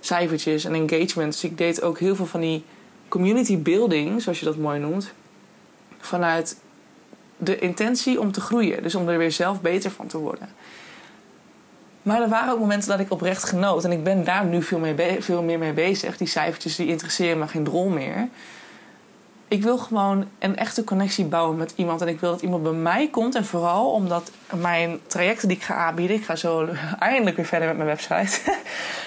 cijfertjes 0.00 0.64
en 0.64 0.74
engagement. 0.74 1.32
Dus 1.32 1.44
ik 1.44 1.58
deed 1.58 1.82
ook 1.82 1.98
heel 1.98 2.16
veel 2.16 2.26
van 2.26 2.40
die 2.40 2.64
community 3.08 3.58
building, 3.58 4.22
zoals 4.22 4.38
je 4.38 4.44
dat 4.44 4.56
mooi 4.56 4.78
noemt, 4.78 5.12
vanuit 6.00 6.56
de 7.36 7.58
intentie 7.58 8.20
om 8.20 8.32
te 8.32 8.40
groeien. 8.40 8.82
Dus 8.82 8.94
om 8.94 9.08
er 9.08 9.18
weer 9.18 9.32
zelf 9.32 9.60
beter 9.60 9.90
van 9.90 10.06
te 10.06 10.18
worden. 10.18 10.48
Maar 12.02 12.22
er 12.22 12.28
waren 12.28 12.52
ook 12.52 12.58
momenten 12.58 12.88
dat 12.88 13.00
ik 13.00 13.10
oprecht 13.10 13.44
genoot. 13.44 13.84
En 13.84 13.92
ik 13.92 14.04
ben 14.04 14.24
daar 14.24 14.44
nu 14.44 14.62
veel, 14.62 14.78
mee 14.78 15.22
veel 15.22 15.42
meer 15.42 15.58
mee 15.58 15.72
bezig. 15.72 16.16
Die 16.16 16.26
cijfertjes 16.26 16.76
die 16.76 16.86
interesseren 16.86 17.38
me 17.38 17.48
geen 17.48 17.64
drol 17.64 17.88
meer. 17.88 18.28
Ik 19.48 19.62
wil 19.62 19.78
gewoon 19.78 20.28
een 20.38 20.56
echte 20.56 20.84
connectie 20.84 21.24
bouwen 21.24 21.56
met 21.56 21.72
iemand. 21.76 22.00
En 22.00 22.08
ik 22.08 22.20
wil 22.20 22.30
dat 22.30 22.40
iemand 22.40 22.62
bij 22.62 22.72
mij 22.72 23.08
komt. 23.08 23.34
En 23.34 23.44
vooral 23.44 23.90
omdat 23.90 24.30
mijn 24.54 25.00
trajecten 25.06 25.48
die 25.48 25.56
ik 25.56 25.62
ga 25.62 25.74
aanbieden... 25.74 26.16
Ik 26.16 26.24
ga 26.24 26.36
zo 26.36 26.68
eindelijk 26.98 27.36
weer 27.36 27.46
verder 27.46 27.68
met 27.68 27.76
mijn 27.76 27.88
website. 27.88 28.40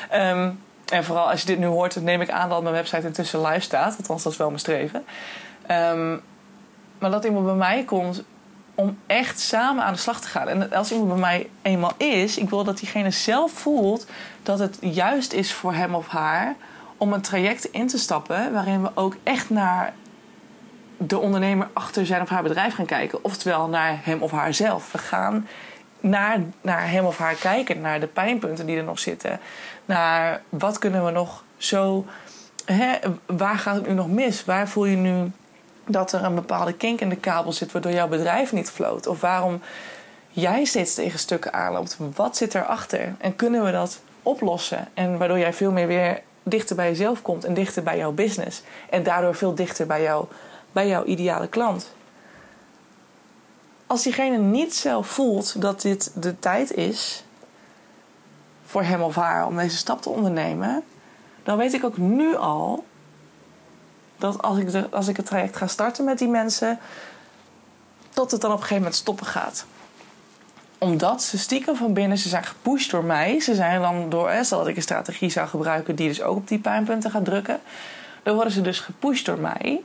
Ehm, 0.10 0.52
en 0.92 1.04
vooral 1.04 1.30
als 1.30 1.42
je 1.42 1.48
dit 1.48 1.60
nu 1.60 1.66
hoort, 1.66 2.02
neem 2.02 2.22
ik 2.22 2.30
aan 2.30 2.50
dat 2.50 2.62
mijn 2.62 2.76
website 2.76 3.08
intussen 3.08 3.42
live 3.42 3.60
staat. 3.60 3.98
Althans, 3.98 4.24
dat 4.24 4.32
is 4.32 4.38
wel 4.38 4.48
mijn 4.48 4.60
streven. 4.60 5.04
Um, 5.72 6.22
maar 7.00 7.12
dat 7.12 7.26
iemand 7.26 7.46
bij 7.46 7.56
mij 7.56 7.84
komt 7.84 8.24
om 8.76 8.98
echt 9.08 9.40
samen 9.40 9.84
aan 9.84 9.94
de 9.94 10.00
slag 10.00 10.22
te 10.22 10.28
gaan. 10.28 10.48
En 10.48 10.72
als 10.72 10.92
iemand 10.92 11.10
bij 11.10 11.20
mij 11.20 11.50
eenmaal 11.62 11.94
is, 11.98 12.38
ik 12.38 12.50
wil 12.50 12.64
dat 12.64 12.78
diegene 12.78 13.12
zelf 13.12 13.52
voelt 13.52 14.06
dat 14.44 14.60
het 14.60 14.78
juist 14.82 15.34
is 15.34 15.54
voor 15.54 15.74
hem 15.74 15.96
of 15.96 16.08
haar 16.08 16.56
om 16.98 17.14
een 17.14 17.22
traject 17.22 17.66
in 17.66 17.88
te 17.88 17.98
stappen 17.98 18.54
waarin 18.54 18.82
we 18.82 18.92
ook 18.94 19.16
echt 19.24 19.50
naar 19.50 19.94
de 20.98 21.20
ondernemer 21.20 21.68
achter 21.74 22.06
zijn 22.06 22.22
of 22.22 22.30
haar 22.30 22.44
bedrijf 22.44 22.76
gaan 22.76 22.86
kijken. 22.86 23.24
Oftewel 23.24 23.68
naar 23.68 24.00
hem 24.04 24.22
of 24.22 24.32
haar 24.32 24.54
zelf. 24.54 24.92
We 24.92 24.98
gaan 24.98 25.48
naar, 26.00 26.40
naar 26.62 26.90
hem 26.90 27.06
of 27.06 27.18
haar 27.18 27.36
kijken, 27.36 27.82
naar 27.82 28.00
de 28.00 28.08
pijnpunten 28.08 28.66
die 28.66 28.78
er 28.78 28.84
nog 28.84 29.00
zitten. 29.00 29.40
Naar 29.86 30.42
wat 30.50 30.78
kunnen 30.78 31.06
we 31.06 31.12
nog 31.12 31.44
zo. 31.58 32.06
Hè, 32.66 32.98
waar 33.26 33.58
gaat 33.58 33.76
het 33.76 33.88
nu 33.88 33.94
nog 33.94 34.10
mis? 34.10 34.46
Waar 34.46 34.68
voel 34.68 34.86
je 34.86 34.96
nu 34.96 35.32
dat 35.86 36.12
er 36.12 36.24
een 36.24 36.36
bepaalde 36.36 36.74
kink 36.74 37.02
in 37.02 37.10
de 37.10 37.16
kabel 37.16 37.52
zit 37.52 37.72
waardoor 37.72 37.92
jouw 37.92 38.08
bedrijf 38.08 38.52
niet 38.52 38.72
floot? 38.72 39.08
Of 39.08 39.22
waarom 39.22 39.62
jij 40.30 40.66
steeds 40.66 40.94
tegen 40.94 41.20
stukken 41.20 41.54
aanloopt? 41.54 41.98
Wat 42.16 42.38
zit 42.38 42.56
erachter? 42.56 43.16
En 43.18 43.36
kunnen 43.36 43.64
we 43.64 43.72
dat 43.72 44.00
oplossen? 44.24 44.88
En 44.94 45.18
waardoor 45.18 45.40
jij 45.40 45.54
veel 45.54 45.72
meer 45.72 45.88
weer 45.88 46.22
dichter 46.44 46.76
bij 46.76 46.90
jezelf 46.90 47.22
komt 47.22 47.44
en 47.44 47.54
dichter 47.54 47.84
bij 47.84 47.98
jouw 47.98 48.12
business. 48.12 48.62
En 48.90 49.04
daardoor 49.04 49.36
veel 49.36 49.56
dichter 49.56 49.86
bij, 49.86 50.02
jou, 50.02 50.26
bij 50.72 50.88
jouw 50.88 51.04
ideale 51.04 51.48
klant. 51.48 51.94
Als 53.88 54.04
diegene 54.04 54.38
niet 54.38 54.76
zelf 54.76 55.08
voelt 55.08 55.62
dat 55.62 55.82
dit 55.82 56.12
de 56.16 56.40
tijd 56.40 56.74
is 56.74 57.24
voor 58.66 58.84
hem 58.84 59.02
of 59.02 59.16
haar 59.16 59.48
om 59.48 59.58
deze 59.58 59.78
stap 59.78 60.02
te 60.02 60.10
ondernemen, 60.10 60.84
dan 61.44 61.58
weet 61.58 61.74
ik 61.74 61.84
ook 61.84 61.98
nu 61.98 62.36
al 62.36 62.84
dat 64.18 64.42
als 64.42 64.58
ik, 64.58 64.72
de, 64.72 64.88
als 64.90 65.08
ik 65.08 65.18
het 65.18 65.26
traject 65.26 65.56
ga 65.56 65.68
starten 65.68 66.06
met 66.06 66.18
die 66.18 66.28
mensen, 66.28 66.80
tot 68.10 68.32
het 68.32 68.42
dan 68.42 68.52
op 68.52 68.56
een 68.56 68.62
gegeven 68.62 68.84
moment 68.84 69.02
stoppen 69.02 69.26
gaat. 69.26 69.66
Omdat 70.78 71.24
ze 71.24 71.38
stiekem 71.38 71.76
van 71.76 71.94
binnen, 71.94 72.18
ze 72.18 72.30
zijn 72.30 72.44
gepusht 72.44 72.92
door 72.92 73.04
mij. 73.04 73.40
Ze 73.40 73.56
zijn 73.56 73.82
dan 73.82 74.10
door, 74.10 74.30
hè, 74.30 74.42
dat 74.50 74.68
ik 74.68 74.76
een 74.76 74.82
strategie 74.82 75.30
zou 75.30 75.48
gebruiken 75.48 75.96
die 75.96 76.08
dus 76.08 76.22
ook 76.22 76.36
op 76.36 76.48
die 76.48 76.60
pijnpunten 76.60 77.12
gaat 77.12 77.26
drukken. 77.26 77.60
Dan 78.24 78.36
worden 78.36 78.54
ze 78.54 78.62
dus 78.62 78.80
gepusht 78.80 79.26
door 79.26 79.40
mij. 79.40 79.82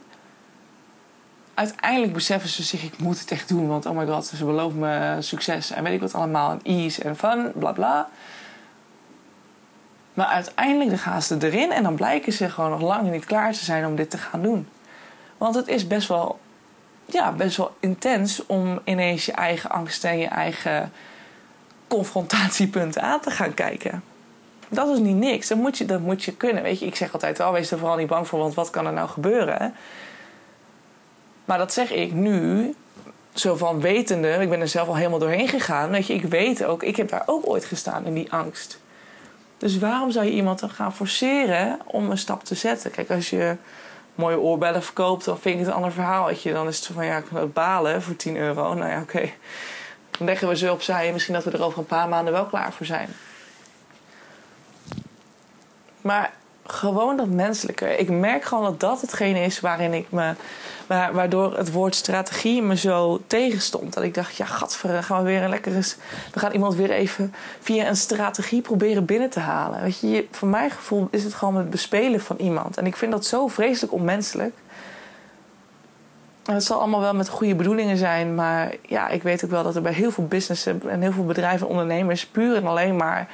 Uiteindelijk 1.54 2.12
beseffen 2.12 2.48
ze 2.48 2.62
zich, 2.62 2.82
ik 2.82 2.98
moet 2.98 3.20
het 3.20 3.30
echt 3.30 3.48
doen. 3.48 3.68
Want 3.68 3.86
oh 3.86 3.96
my 3.96 4.06
god, 4.06 4.26
ze 4.26 4.44
beloven 4.44 4.78
me 4.78 5.16
succes 5.20 5.70
en 5.70 5.82
weet 5.82 5.92
ik 5.92 6.00
wat 6.00 6.14
allemaal. 6.14 6.50
En 6.50 6.60
ease 6.62 7.02
en 7.02 7.16
fun, 7.16 7.52
bla 7.54 7.72
bla. 7.72 8.08
Maar 10.14 10.26
uiteindelijk 10.26 11.00
gaan 11.00 11.22
ze 11.22 11.36
erin 11.40 11.72
en 11.72 11.82
dan 11.82 11.94
blijken 11.94 12.32
ze 12.32 12.50
gewoon 12.50 12.70
nog 12.70 12.80
lang 12.80 13.10
niet 13.10 13.24
klaar 13.24 13.52
te 13.52 13.64
zijn 13.64 13.86
om 13.86 13.96
dit 13.96 14.10
te 14.10 14.18
gaan 14.18 14.42
doen. 14.42 14.68
Want 15.38 15.54
het 15.54 15.68
is 15.68 15.86
best 15.86 16.08
wel, 16.08 16.38
ja, 17.04 17.32
best 17.32 17.56
wel 17.56 17.74
intens 17.80 18.46
om 18.46 18.80
ineens 18.84 19.26
je 19.26 19.32
eigen 19.32 19.70
angsten 19.70 20.10
en 20.10 20.18
je 20.18 20.26
eigen 20.26 20.92
confrontatiepunten 21.88 23.02
aan 23.02 23.20
te 23.20 23.30
gaan 23.30 23.54
kijken. 23.54 24.02
Dat 24.68 24.88
is 24.88 24.98
niet 24.98 25.16
niks. 25.16 25.48
Dat 25.48 25.58
moet 25.58 25.78
je, 25.78 25.84
dat 25.84 26.00
moet 26.00 26.24
je 26.24 26.36
kunnen. 26.36 26.62
Weet 26.62 26.78
je, 26.78 26.86
ik 26.86 26.96
zeg 26.96 27.12
altijd 27.12 27.38
wel, 27.38 27.52
wees 27.52 27.70
er 27.70 27.78
vooral 27.78 27.96
niet 27.96 28.06
bang 28.06 28.28
voor, 28.28 28.38
want 28.38 28.54
wat 28.54 28.70
kan 28.70 28.86
er 28.86 28.92
nou 28.92 29.08
gebeuren? 29.08 29.74
Maar 31.44 31.58
dat 31.58 31.72
zeg 31.72 31.92
ik 31.92 32.12
nu, 32.12 32.74
zo 33.32 33.56
van 33.56 33.80
wetende, 33.80 34.28
ik 34.28 34.48
ben 34.48 34.60
er 34.60 34.68
zelf 34.68 34.88
al 34.88 34.96
helemaal 34.96 35.18
doorheen 35.18 35.48
gegaan. 35.48 35.90
Weet 35.90 36.06
je, 36.06 36.14
ik 36.14 36.24
weet 36.24 36.64
ook, 36.64 36.82
ik 36.82 36.96
heb 36.96 37.08
daar 37.08 37.22
ook 37.26 37.48
ooit 37.48 37.64
gestaan 37.64 38.04
in 38.04 38.14
die 38.14 38.32
angst. 38.32 38.80
Dus 39.60 39.78
waarom 39.78 40.10
zou 40.10 40.24
je 40.24 40.32
iemand 40.32 40.60
dan 40.60 40.70
gaan 40.70 40.94
forceren 40.94 41.78
om 41.84 42.10
een 42.10 42.18
stap 42.18 42.44
te 42.44 42.54
zetten? 42.54 42.90
Kijk, 42.90 43.10
als 43.10 43.30
je 43.30 43.56
mooie 44.14 44.38
oorbellen 44.38 44.82
verkoopt, 44.82 45.24
dan 45.24 45.38
vind 45.38 45.54
ik 45.54 45.60
het 45.60 45.68
een 45.68 45.76
ander 45.76 45.92
verhaal. 45.92 46.30
Dan 46.42 46.68
is 46.68 46.76
het 46.76 46.86
van 46.94 47.06
ja, 47.06 47.16
ik 47.16 47.52
balen 47.52 48.02
voor 48.02 48.16
10 48.16 48.36
euro. 48.36 48.74
Nou 48.74 48.90
ja, 48.90 49.00
oké. 49.00 49.30
Dan 50.10 50.26
leggen 50.26 50.48
we 50.48 50.56
ze 50.56 50.72
opzij. 50.72 51.12
Misschien 51.12 51.34
dat 51.34 51.44
we 51.44 51.50
er 51.50 51.62
over 51.62 51.78
een 51.78 51.86
paar 51.86 52.08
maanden 52.08 52.32
wel 52.32 52.46
klaar 52.46 52.72
voor 52.72 52.86
zijn. 52.86 53.08
Maar 56.00 56.32
gewoon 56.70 57.16
dat 57.16 57.28
menselijke. 57.28 57.96
Ik 57.96 58.10
merk 58.10 58.44
gewoon 58.44 58.64
dat 58.64 58.80
dat 58.80 59.00
hetgene 59.00 59.40
is 59.40 59.60
waarin 59.60 59.92
ik 59.92 60.06
me. 60.10 60.34
Waardoor 60.86 61.56
het 61.56 61.72
woord 61.72 61.94
strategie 61.94 62.62
me 62.62 62.76
zo 62.76 63.20
tegenstond. 63.26 63.94
Dat 63.94 64.04
ik 64.04 64.14
dacht, 64.14 64.36
ja, 64.36 64.44
gadver, 64.44 65.02
gaan 65.02 65.18
we 65.18 65.30
weer 65.30 65.42
een 65.42 65.50
lekkere. 65.50 65.80
We 66.32 66.38
gaan 66.38 66.52
iemand 66.52 66.74
weer 66.74 66.90
even 66.90 67.34
via 67.60 67.88
een 67.88 67.96
strategie 67.96 68.60
proberen 68.60 69.04
binnen 69.04 69.30
te 69.30 69.40
halen. 69.40 69.82
Weet 69.82 70.00
je, 70.00 70.26
voor 70.30 70.48
mijn 70.48 70.70
gevoel 70.70 71.08
is 71.10 71.24
het 71.24 71.34
gewoon 71.34 71.56
het 71.56 71.70
bespelen 71.70 72.20
van 72.20 72.36
iemand. 72.36 72.76
En 72.76 72.86
ik 72.86 72.96
vind 72.96 73.12
dat 73.12 73.24
zo 73.24 73.48
vreselijk 73.48 73.92
onmenselijk. 73.92 74.54
het 76.44 76.64
zal 76.64 76.78
allemaal 76.78 77.00
wel 77.00 77.14
met 77.14 77.28
goede 77.28 77.54
bedoelingen 77.54 77.96
zijn. 77.96 78.34
Maar 78.34 78.74
ja, 78.82 79.08
ik 79.08 79.22
weet 79.22 79.44
ook 79.44 79.50
wel 79.50 79.62
dat 79.62 79.76
er 79.76 79.82
bij 79.82 79.92
heel 79.92 80.10
veel 80.10 80.26
businessen 80.26 80.82
en 80.88 81.00
heel 81.00 81.12
veel 81.12 81.26
bedrijven 81.26 81.66
en 81.66 81.72
ondernemers 81.72 82.26
puur 82.26 82.56
en 82.56 82.66
alleen 82.66 82.96
maar 82.96 83.28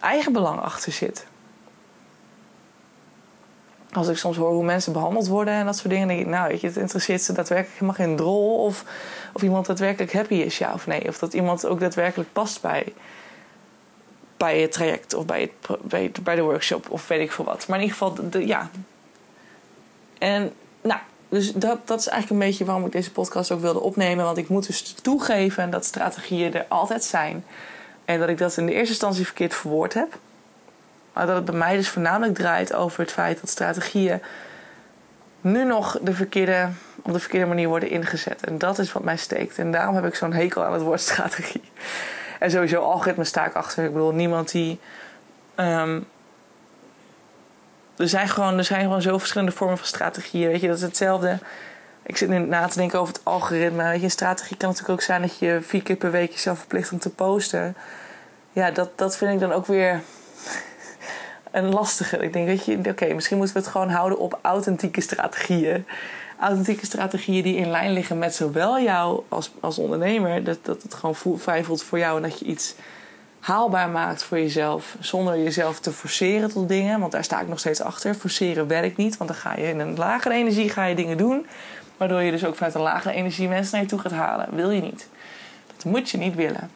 eigenbelang 0.00 0.60
achter 0.60 0.92
zit. 0.92 1.26
Als 3.96 4.08
ik 4.08 4.16
soms 4.16 4.36
hoor 4.36 4.50
hoe 4.50 4.64
mensen 4.64 4.92
behandeld 4.92 5.26
worden 5.26 5.54
en 5.54 5.66
dat 5.66 5.76
soort 5.76 5.88
dingen, 5.88 6.08
denk 6.08 6.20
ik, 6.20 6.26
nou, 6.26 6.48
weet 6.48 6.60
je, 6.60 6.66
het 6.66 6.76
interesseert 6.76 7.22
ze 7.22 7.32
daadwerkelijk 7.32 7.78
helemaal 7.80 8.06
geen 8.06 8.16
drol. 8.16 8.64
Of, 8.64 8.84
of 9.32 9.42
iemand 9.42 9.66
daadwerkelijk 9.66 10.12
happy 10.12 10.34
is, 10.34 10.58
ja 10.58 10.72
of 10.72 10.86
nee. 10.86 11.08
Of 11.08 11.18
dat 11.18 11.34
iemand 11.34 11.66
ook 11.66 11.80
daadwerkelijk 11.80 12.32
past 12.32 12.60
bij, 12.60 12.92
bij 14.36 14.60
het 14.60 14.72
traject 14.72 15.14
of 15.14 15.26
bij, 15.26 15.40
het, 15.40 15.80
bij, 15.82 16.12
bij 16.22 16.34
de 16.34 16.42
workshop 16.42 16.90
of 16.90 17.08
weet 17.08 17.20
ik 17.20 17.32
veel 17.32 17.44
wat. 17.44 17.68
Maar 17.68 17.78
in 17.78 17.84
ieder 17.84 17.98
geval, 17.98 18.30
de, 18.30 18.46
ja. 18.46 18.70
En 20.18 20.52
nou, 20.80 21.00
dus 21.28 21.52
dat, 21.52 21.86
dat 21.86 22.00
is 22.00 22.06
eigenlijk 22.06 22.42
een 22.42 22.48
beetje 22.48 22.64
waarom 22.64 22.86
ik 22.86 22.92
deze 22.92 23.12
podcast 23.12 23.50
ook 23.50 23.60
wilde 23.60 23.80
opnemen. 23.80 24.24
Want 24.24 24.36
ik 24.36 24.48
moet 24.48 24.66
dus 24.66 24.94
toegeven 25.02 25.70
dat 25.70 25.84
strategieën 25.84 26.54
er 26.54 26.64
altijd 26.68 27.04
zijn. 27.04 27.44
En 28.04 28.18
dat 28.18 28.28
ik 28.28 28.38
dat 28.38 28.56
in 28.56 28.66
de 28.66 28.72
eerste 28.72 28.88
instantie 28.88 29.24
verkeerd 29.24 29.54
verwoord 29.54 29.94
heb. 29.94 30.18
Maar 31.16 31.26
dat 31.26 31.36
het 31.36 31.44
bij 31.44 31.54
mij 31.54 31.76
dus 31.76 31.88
voornamelijk 31.88 32.34
draait 32.34 32.74
over 32.74 33.00
het 33.00 33.12
feit 33.12 33.40
dat 33.40 33.50
strategieën 33.50 34.22
nu 35.40 35.64
nog 35.64 35.98
de 36.02 36.12
verkeerde, 36.12 36.68
op 37.02 37.12
de 37.12 37.18
verkeerde 37.18 37.46
manier 37.46 37.68
worden 37.68 37.90
ingezet. 37.90 38.44
En 38.44 38.58
dat 38.58 38.78
is 38.78 38.92
wat 38.92 39.04
mij 39.04 39.16
steekt. 39.16 39.58
En 39.58 39.72
daarom 39.72 39.94
heb 39.94 40.06
ik 40.06 40.14
zo'n 40.14 40.32
hekel 40.32 40.64
aan 40.64 40.72
het 40.72 40.82
woord 40.82 41.00
strategie. 41.00 41.70
En 42.38 42.50
sowieso 42.50 42.82
algoritme 42.82 43.24
sta 43.24 43.46
ik 43.46 43.54
achter. 43.54 43.84
Ik 43.84 43.92
bedoel, 43.92 44.12
niemand 44.12 44.50
die. 44.50 44.80
Um, 45.56 46.06
er, 47.96 48.08
zijn 48.08 48.28
gewoon, 48.28 48.58
er 48.58 48.64
zijn 48.64 48.82
gewoon 48.82 49.02
zo 49.02 49.18
verschillende 49.18 49.52
vormen 49.52 49.78
van 49.78 49.86
strategieën. 49.86 50.48
Weet 50.48 50.60
je, 50.60 50.68
dat 50.68 50.76
is 50.76 50.82
hetzelfde. 50.82 51.38
Ik 52.02 52.16
zit 52.16 52.28
nu 52.28 52.38
na 52.38 52.66
te 52.66 52.78
denken 52.78 53.00
over 53.00 53.14
het 53.14 53.24
algoritme. 53.24 53.82
Weet 53.82 53.98
je, 53.98 54.04
een 54.04 54.10
strategie 54.10 54.56
kan 54.56 54.68
natuurlijk 54.68 54.98
ook 54.98 55.04
zijn 55.04 55.22
dat 55.22 55.38
je 55.38 55.58
vier 55.62 55.82
keer 55.82 55.96
per 55.96 56.10
week 56.10 56.30
jezelf 56.30 56.58
verplicht 56.58 56.92
om 56.92 56.98
te 56.98 57.10
posten. 57.10 57.76
Ja, 58.52 58.70
dat, 58.70 58.98
dat 58.98 59.16
vind 59.16 59.32
ik 59.32 59.40
dan 59.40 59.52
ook 59.52 59.66
weer 59.66 60.00
een 61.56 61.72
lastige. 61.72 62.16
Ik 62.16 62.32
denk, 62.32 62.46
weet 62.46 62.64
je, 62.64 62.78
oké, 62.88 63.14
misschien 63.14 63.36
moeten 63.36 63.56
we 63.56 63.62
het 63.62 63.70
gewoon 63.70 63.88
houden 63.88 64.18
op 64.18 64.38
authentieke 64.42 65.00
strategieën. 65.00 65.86
Authentieke 66.40 66.86
strategieën 66.86 67.42
die 67.42 67.56
in 67.56 67.70
lijn 67.70 67.92
liggen 67.92 68.18
met 68.18 68.34
zowel 68.34 68.80
jou 68.80 69.22
als, 69.28 69.50
als 69.60 69.78
ondernemer. 69.78 70.44
Dat, 70.44 70.58
dat 70.62 70.82
het 70.82 70.94
gewoon 70.94 71.38
fijn 71.38 71.64
voelt 71.64 71.82
voor 71.82 71.98
jou 71.98 72.16
en 72.16 72.22
dat 72.22 72.38
je 72.38 72.44
iets 72.44 72.74
haalbaar 73.40 73.88
maakt 73.88 74.22
voor 74.22 74.38
jezelf. 74.38 74.96
Zonder 75.00 75.42
jezelf 75.42 75.80
te 75.80 75.92
forceren 75.92 76.50
tot 76.50 76.68
dingen. 76.68 77.00
Want 77.00 77.12
daar 77.12 77.24
sta 77.24 77.40
ik 77.40 77.48
nog 77.48 77.58
steeds 77.58 77.80
achter. 77.80 78.14
Forceren 78.14 78.66
werkt 78.66 78.96
niet. 78.96 79.16
Want 79.16 79.30
dan 79.30 79.38
ga 79.38 79.56
je 79.56 79.68
in 79.68 79.80
een 79.80 79.96
lagere 79.96 80.34
energie 80.34 80.68
ga 80.68 80.84
je 80.84 80.94
dingen 80.94 81.16
doen. 81.16 81.46
Waardoor 81.96 82.22
je 82.22 82.30
dus 82.30 82.44
ook 82.44 82.54
vanuit 82.54 82.74
een 82.74 82.80
lagere 82.80 83.14
energie 83.14 83.48
mensen 83.48 83.72
naar 83.72 83.82
je 83.82 83.88
toe 83.88 83.98
gaat 83.98 84.12
halen. 84.12 84.48
Wil 84.50 84.70
je 84.70 84.80
niet. 84.80 85.08
Dat 85.76 85.84
moet 85.84 86.10
je 86.10 86.18
niet 86.18 86.34
willen. 86.34 86.70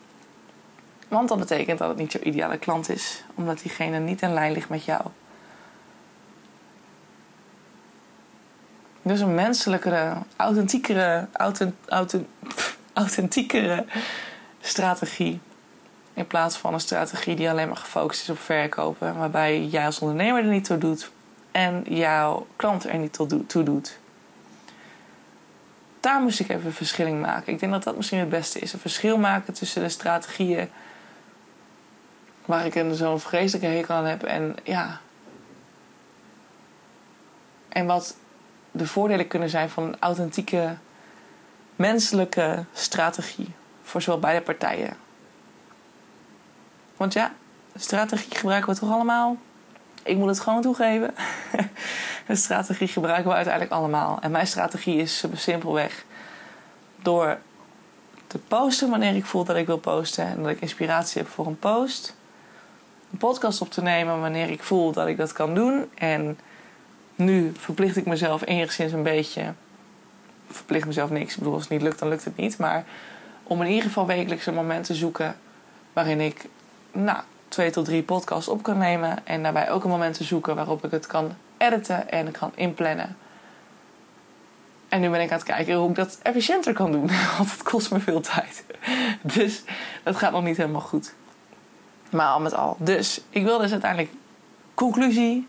Want 1.11 1.29
dat 1.29 1.39
betekent 1.39 1.79
dat 1.79 1.89
het 1.89 1.99
niet 1.99 2.13
jouw 2.13 2.23
ideale 2.23 2.59
klant 2.59 2.89
is, 2.89 3.25
omdat 3.35 3.61
diegene 3.63 3.99
niet 3.99 4.23
in 4.23 4.33
lijn 4.33 4.53
ligt 4.53 4.69
met 4.69 4.85
jou. 4.85 5.03
Dus 9.03 9.21
een 9.21 9.35
menselijkere, 9.35 10.17
authentiekere, 10.37 11.27
authent, 11.33 11.75
authent, 11.89 12.27
authentiekere 12.93 13.85
strategie. 14.61 15.41
In 16.15 16.27
plaats 16.27 16.57
van 16.57 16.75
een 16.75 16.81
strategie 16.81 17.37
die 17.37 17.51
alleen 17.51 17.69
maar 17.69 17.77
gefocust 17.77 18.23
is 18.23 18.31
op 18.31 18.39
verkopen, 18.39 19.19
waarbij 19.19 19.65
jij 19.65 19.85
als 19.87 19.99
ondernemer 19.99 20.43
er 20.43 20.51
niet 20.51 20.65
toe 20.65 20.79
doet 20.79 21.11
en 21.51 21.85
jouw 21.89 22.47
klant 22.57 22.89
er 22.89 22.99
niet 22.99 23.13
toe 23.47 23.63
doet. 23.63 23.99
Daar 26.01 26.21
moest 26.21 26.41
ik 26.41 26.49
even 26.49 26.67
een 26.67 26.73
verschilling 26.73 27.21
maken. 27.21 27.53
Ik 27.53 27.61
denk 27.61 27.73
dat 27.73 27.83
dat 27.83 27.97
misschien 27.97 28.19
het 28.19 28.29
beste 28.29 28.59
is. 28.59 28.73
Een 28.73 28.79
verschil 28.79 29.19
maken 29.19 29.55
tussen 29.55 29.83
de 29.83 29.89
strategieën 29.89 30.71
waar 32.51 32.67
ik 32.67 32.85
zo'n 32.93 33.21
vreselijke 33.21 33.67
hekel 33.67 33.95
aan 33.95 34.05
heb. 34.05 34.23
En 34.23 34.57
ja. 34.63 35.01
En 37.69 37.87
wat 37.87 38.17
de 38.71 38.87
voordelen 38.87 39.29
kunnen 39.29 39.51
zijn 39.51 39.71
van 39.71 39.83
een 39.83 39.97
authentieke 40.01 40.77
menselijke 41.77 42.65
strategie 42.73 43.53
voor 43.83 44.03
zowel 44.03 44.21
beide 44.21 44.41
partijen. 44.41 44.97
Want 46.97 47.13
ja, 47.13 47.33
strategie 47.75 48.37
gebruiken 48.37 48.73
we 48.73 48.79
toch 48.79 48.93
allemaal? 48.93 49.37
Ik 50.03 50.17
moet 50.17 50.29
het 50.29 50.41
gewoon 50.41 50.63
toegeven. 50.63 51.15
een 52.27 52.37
strategie 52.37 52.89
gebruiken 52.89 53.29
we 53.29 53.37
uiteindelijk 53.37 53.75
allemaal. 53.75 54.19
En 54.21 54.31
mijn 54.31 54.47
strategie 54.47 54.97
is 54.97 55.25
simpelweg 55.35 56.05
door 56.97 57.39
te 58.27 58.39
posten 58.39 58.91
wanneer 58.91 59.17
ik 59.17 59.25
voel 59.25 59.45
dat 59.45 59.57
ik 59.57 59.67
wil 59.67 59.79
posten 59.79 60.27
en 60.27 60.43
dat 60.43 60.51
ik 60.51 60.61
inspiratie 60.61 61.23
heb 61.23 61.31
voor 61.31 61.47
een 61.47 61.59
post 61.59 62.19
een 63.13 63.19
podcast 63.19 63.61
op 63.61 63.71
te 63.71 63.83
nemen 63.83 64.21
wanneer 64.21 64.51
ik 64.51 64.63
voel 64.63 64.93
dat 64.93 65.07
ik 65.07 65.17
dat 65.17 65.33
kan 65.33 65.55
doen. 65.55 65.91
En 65.95 66.39
nu 67.15 67.53
verplicht 67.59 67.97
ik 67.97 68.07
mezelf 68.07 68.47
enigszins 68.47 68.93
een 68.93 69.03
beetje. 69.03 69.53
Verplicht 70.51 70.87
mezelf 70.87 71.11
niks. 71.11 71.33
Ik 71.33 71.39
bedoel, 71.39 71.55
als 71.55 71.63
het 71.63 71.73
niet 71.73 71.83
lukt, 71.83 71.99
dan 71.99 72.09
lukt 72.09 72.25
het 72.25 72.37
niet. 72.37 72.59
Maar 72.59 72.85
om 73.43 73.63
in 73.63 73.69
ieder 73.69 73.85
geval 73.85 74.07
wekelijks 74.07 74.47
een 74.47 74.55
moment 74.55 74.85
te 74.85 74.95
zoeken 74.95 75.37
waarin 75.93 76.21
ik 76.21 76.45
nou, 76.93 77.19
twee 77.49 77.71
tot 77.71 77.85
drie 77.85 78.03
podcasts 78.03 78.49
op 78.49 78.63
kan 78.63 78.79
nemen. 78.79 79.27
En 79.27 79.43
daarbij 79.43 79.71
ook 79.71 79.85
een 79.85 79.91
moment 79.91 80.15
te 80.17 80.25
zoeken 80.25 80.55
waarop 80.55 80.85
ik 80.85 80.91
het 80.91 81.07
kan 81.07 81.35
editen 81.57 82.11
en 82.11 82.31
kan 82.31 82.53
inplannen. 82.55 83.17
En 84.89 85.01
nu 85.01 85.11
ben 85.11 85.21
ik 85.21 85.31
aan 85.31 85.39
het 85.39 85.47
kijken 85.47 85.75
hoe 85.75 85.89
ik 85.89 85.95
dat 85.95 86.19
efficiënter 86.23 86.73
kan 86.73 86.93
doen. 86.93 87.11
Want 87.39 87.51
het 87.51 87.63
kost 87.63 87.91
me 87.91 88.01
veel 88.01 88.21
tijd. 88.21 88.65
Dus 89.37 89.63
dat 90.03 90.17
gaat 90.17 90.33
nog 90.33 90.43
niet 90.43 90.57
helemaal 90.57 90.81
goed. 90.81 91.15
Maar 92.11 92.27
al 92.27 92.41
met 92.41 92.55
al. 92.55 92.77
Dus 92.79 93.21
ik 93.31 93.45
wil 93.45 93.59
dus 93.59 93.73
uiteindelijk 93.73 94.13
conclusie. 94.75 95.49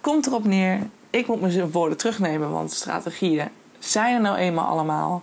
Komt 0.00 0.26
erop 0.26 0.44
neer. 0.44 0.78
Ik 1.10 1.26
moet 1.26 1.40
mijn 1.40 1.70
woorden 1.70 1.98
terugnemen, 1.98 2.50
want 2.50 2.72
strategieën 2.72 3.48
zijn 3.78 4.14
er 4.14 4.20
nou 4.20 4.36
eenmaal 4.36 4.66
allemaal. 4.66 5.22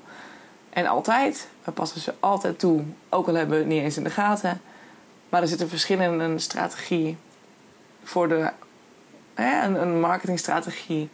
En 0.69 0.87
altijd. 0.87 1.47
We 1.63 1.71
passen 1.71 2.01
ze 2.01 2.13
altijd 2.19 2.59
toe, 2.59 2.83
ook 3.09 3.27
al 3.27 3.33
hebben 3.33 3.55
we 3.55 3.63
het 3.63 3.73
niet 3.73 3.83
eens 3.83 3.97
in 3.97 4.03
de 4.03 4.09
gaten. 4.09 4.61
Maar 5.29 5.41
er 5.41 5.47
zit 5.47 5.61
een 5.61 5.69
verschil 5.69 5.99
in 5.99 6.19
een 6.19 6.39
strategie 6.39 7.17
voor 8.03 8.27
de, 8.27 8.51
hè, 9.33 9.65
een, 9.65 9.81
een 9.81 9.99
marketingstrategie 9.99 11.09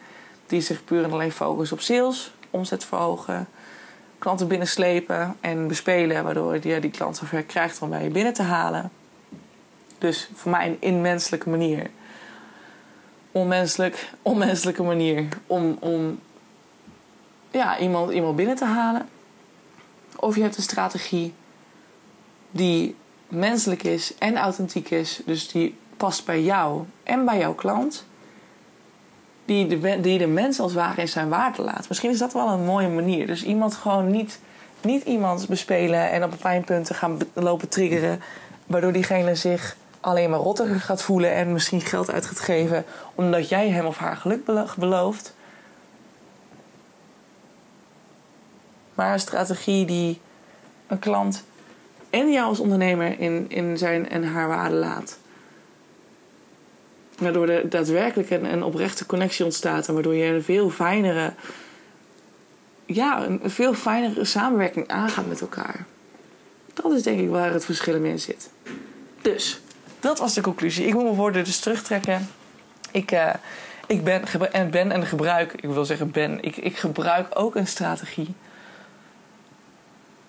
die 0.46 0.62
zich 0.62 0.84
puur 0.84 1.04
en 1.04 1.12
alleen 1.12 1.32
focust 1.32 1.72
op 1.72 1.82
sales, 1.82 2.34
omzet 2.50 2.86
verhogen, 2.86 3.48
klanten 4.20 4.48
binnenslepen 4.48 5.36
en 5.42 5.68
bespelen, 5.68 6.24
waardoor 6.24 6.68
je 6.68 6.80
die 6.80 6.92
klant 6.92 7.18
zover 7.18 7.44
krijgt 7.44 7.82
om 7.82 7.90
bij 7.90 8.04
je 8.04 8.10
binnen 8.10 8.34
te 8.34 8.44
halen. 8.44 8.92
Dus 9.98 10.30
voor 10.34 10.52
mij 10.52 10.68
een 10.68 10.78
inmenselijke 10.80 11.50
manier. 11.50 11.90
Onmenselijk, 13.32 14.10
onmenselijke 14.22 14.84
manier 14.84 15.28
om, 15.48 15.78
om 15.80 16.20
ja, 17.52 17.80
iemand, 17.80 18.12
iemand 18.12 18.36
binnen 18.36 18.56
te 18.56 18.66
halen. 18.66 19.10
Of 20.16 20.36
je 20.36 20.42
hebt 20.42 20.58
een 20.58 20.64
strategie 20.64 21.34
die 22.52 22.96
menselijk 23.28 23.84
is 23.84 24.18
en 24.18 24.38
authentiek 24.38 24.90
is. 24.90 25.22
Dus 25.26 25.48
die 25.48 25.78
past 25.98 26.26
bij 26.26 26.42
jou 26.42 26.84
en 27.04 27.26
bij 27.26 27.38
jouw 27.38 27.54
klant. 27.54 28.06
Die 29.46 29.68
de, 29.68 30.00
die 30.02 30.18
de 30.18 30.28
mens 30.28 30.60
als 30.60 30.74
ware 30.74 31.02
in 31.02 31.08
zijn 31.08 31.30
waarde 31.30 31.62
laat. 31.62 31.88
Misschien 31.88 32.12
is 32.12 32.18
dat 32.18 32.34
wel 32.34 32.50
een 32.50 32.66
mooie 32.66 32.90
manier. 32.90 33.28
Dus 33.28 33.44
iemand 33.44 33.76
gewoon 33.76 34.12
niet, 34.12 34.40
niet 34.82 35.04
iemand 35.04 35.48
bespelen 35.48 36.12
en 36.12 36.24
op 36.24 36.34
pijnpunten 36.42 36.96
gaan 36.96 37.18
lopen 37.34 37.70
triggeren. 37.70 38.22
Waardoor 38.66 38.92
diegene 38.92 39.36
zich 39.36 39.76
alleen 40.06 40.30
maar 40.30 40.40
rottiger 40.40 40.80
gaat 40.80 41.02
voelen 41.02 41.32
en 41.32 41.54
misschien 41.54 41.82
geld 41.82 42.12
uit 42.12 42.26
gaat 42.26 42.40
geven 42.40 42.86
omdat 43.16 43.50
jij 43.50 43.70
hem 43.70 43.86
of 43.86 43.98
haar 43.98 44.18
geluk 44.18 44.46
belooft. 44.78 45.34
Maar 48.94 49.14
een 49.14 49.20
strategie 49.20 49.86
die 49.86 50.20
een 50.88 51.00
klant 51.00 51.44
en 52.10 52.32
jou 52.32 52.48
als 52.48 52.60
ondernemer 52.60 53.20
in, 53.20 53.46
in 53.50 53.78
zijn 53.78 54.10
en 54.10 54.24
haar 54.24 54.48
waarde 54.48 54.76
laat. 54.76 55.18
Waardoor 57.18 57.50
er 57.50 57.70
daadwerkelijk 57.70 58.30
een, 58.30 58.46
een 58.46 58.64
oprechte 58.64 59.06
connectie 59.06 59.46
ontstaat 59.46 59.88
en 59.88 59.94
waardoor 59.94 60.16
je 60.16 60.26
een 60.26 60.44
veel 60.44 60.70
fijnere, 60.70 61.34
ja, 62.86 63.26
een 63.26 63.42
veel 63.44 63.74
fijnere 63.74 64.26
samenwerking 64.26 64.88
aangaat 64.88 65.28
met 65.28 65.42
elkaar. 65.42 65.86
Dat 66.74 66.92
is 66.92 67.04
denk 67.04 67.20
ik 67.20 67.30
waar 67.30 67.54
het 67.54 67.66
verschil 67.66 68.04
in 68.04 68.20
zit. 68.20 68.50
Dus 69.22 69.60
dat 70.06 70.20
was 70.20 70.34
de 70.34 70.42
conclusie. 70.42 70.86
Ik 70.86 70.94
moet 70.94 71.04
mijn 71.04 71.16
woorden 71.16 71.44
dus 71.44 71.60
terugtrekken. 71.60 72.30
Ik, 72.92 73.12
uh, 73.12 73.34
ik 73.88 74.04
ben, 74.04 74.24
en 74.52 74.70
ben 74.70 74.92
en 74.92 75.06
gebruik, 75.06 75.54
ik 75.54 75.70
wil 75.70 75.86
zeggen 75.86 76.12
ben, 76.12 76.44
ik, 76.44 76.58
ik 76.58 76.78
gebruik 76.78 77.28
ook 77.34 77.56
een 77.56 77.68
strategie. 77.68 78.36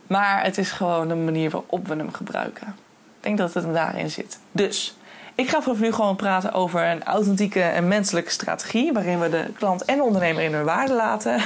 Maar 0.06 0.42
het 0.42 0.58
is 0.58 0.70
gewoon 0.70 1.08
de 1.08 1.14
manier 1.14 1.50
waarop 1.50 1.88
we 1.88 1.96
hem 1.96 2.12
gebruiken. 2.12 2.66
Ik 2.66 3.22
denk 3.22 3.38
dat 3.38 3.54
het 3.54 3.64
hem 3.64 3.72
daarin 3.72 4.10
zit. 4.10 4.38
Dus 4.52 4.96
ik 5.34 5.48
ga 5.48 5.62
vanaf 5.62 5.78
nu 5.78 5.92
gewoon 5.92 6.16
praten 6.16 6.52
over 6.52 6.84
een 6.84 7.04
authentieke 7.04 7.62
en 7.62 7.88
menselijke 7.88 8.30
strategie. 8.30 8.92
Waarin 8.92 9.20
we 9.20 9.28
de 9.28 9.50
klant 9.58 9.84
en 9.84 9.96
de 9.96 10.02
ondernemer 10.02 10.42
in 10.42 10.54
hun 10.54 10.64
waarde 10.64 10.94
laten. 10.94 11.40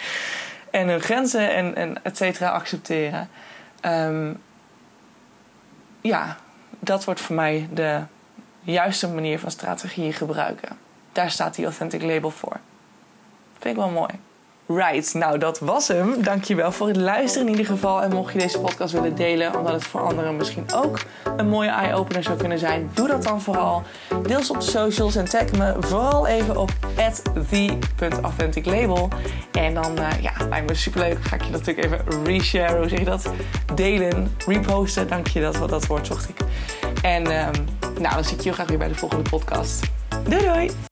en 0.70 0.88
hun 0.88 1.00
grenzen 1.00 1.54
en, 1.54 1.76
en 1.76 2.04
et 2.04 2.16
cetera 2.16 2.50
accepteren. 2.50 3.28
Um, 3.82 4.40
ja, 6.00 6.36
dat 6.88 7.04
wordt 7.04 7.20
voor 7.20 7.34
mij 7.34 7.68
de 7.72 8.00
juiste 8.60 9.08
manier 9.08 9.38
van 9.38 9.50
strategieën 9.50 10.12
gebruiken. 10.12 10.68
daar 11.12 11.30
staat 11.30 11.54
die 11.54 11.64
Authentic 11.64 12.02
Label 12.02 12.30
voor. 12.30 12.56
Vind 13.58 13.76
ik 13.76 13.82
wel 13.82 13.90
mooi. 13.90 14.10
Right, 14.66 15.14
nou 15.14 15.38
dat 15.38 15.58
was 15.58 15.88
hem. 15.88 16.22
Dankjewel 16.22 16.72
voor 16.72 16.86
het 16.86 16.96
luisteren 16.96 17.46
in 17.46 17.52
ieder 17.52 17.72
geval. 17.72 18.02
En 18.02 18.10
mocht 18.10 18.32
je 18.32 18.38
deze 18.38 18.60
podcast 18.60 18.92
willen 18.92 19.14
delen, 19.14 19.58
omdat 19.58 19.72
het 19.72 19.84
voor 19.84 20.00
anderen 20.00 20.36
misschien 20.36 20.72
ook 20.74 20.98
een 21.36 21.48
mooie 21.48 21.70
eye-opener 21.70 22.22
zou 22.22 22.38
kunnen 22.38 22.58
zijn, 22.58 22.90
doe 22.94 23.08
dat 23.08 23.22
dan 23.22 23.40
vooral. 23.40 23.82
Deel 24.22 24.42
ze 24.42 24.52
op 24.52 24.60
de 24.60 24.66
socials 24.66 25.16
en 25.16 25.24
tag 25.24 25.52
me 25.52 25.76
vooral 25.78 26.26
even 26.26 26.56
op 26.56 26.70
the.authenticlabel. 27.96 29.08
En 29.52 29.74
dan, 29.74 29.98
uh, 29.98 30.20
ja, 30.20 30.32
lijkt 30.48 30.66
me 30.66 30.74
superleuk. 30.74 31.18
Ga 31.24 31.34
ik 31.34 31.42
je 31.42 31.50
natuurlijk 31.50 31.86
even 31.86 32.24
reshare, 32.24 32.78
hoe 32.78 32.88
zeg 32.88 32.98
je 32.98 33.04
dat? 33.04 33.32
Delen, 33.74 34.36
reposten. 34.46 35.08
Dank 35.08 35.26
je, 35.26 35.40
dat, 35.40 35.68
dat 35.68 35.86
woord 35.86 36.06
zocht 36.06 36.28
ik. 36.28 36.36
En 37.02 37.26
um, 37.26 37.66
nou, 38.00 38.14
dan 38.14 38.24
zie 38.24 38.36
ik 38.36 38.42
je 38.42 38.52
graag 38.52 38.68
weer 38.68 38.78
bij 38.78 38.88
de 38.88 38.94
volgende 38.94 39.30
podcast. 39.30 39.82
Doei 40.24 40.42
doei! 40.42 40.87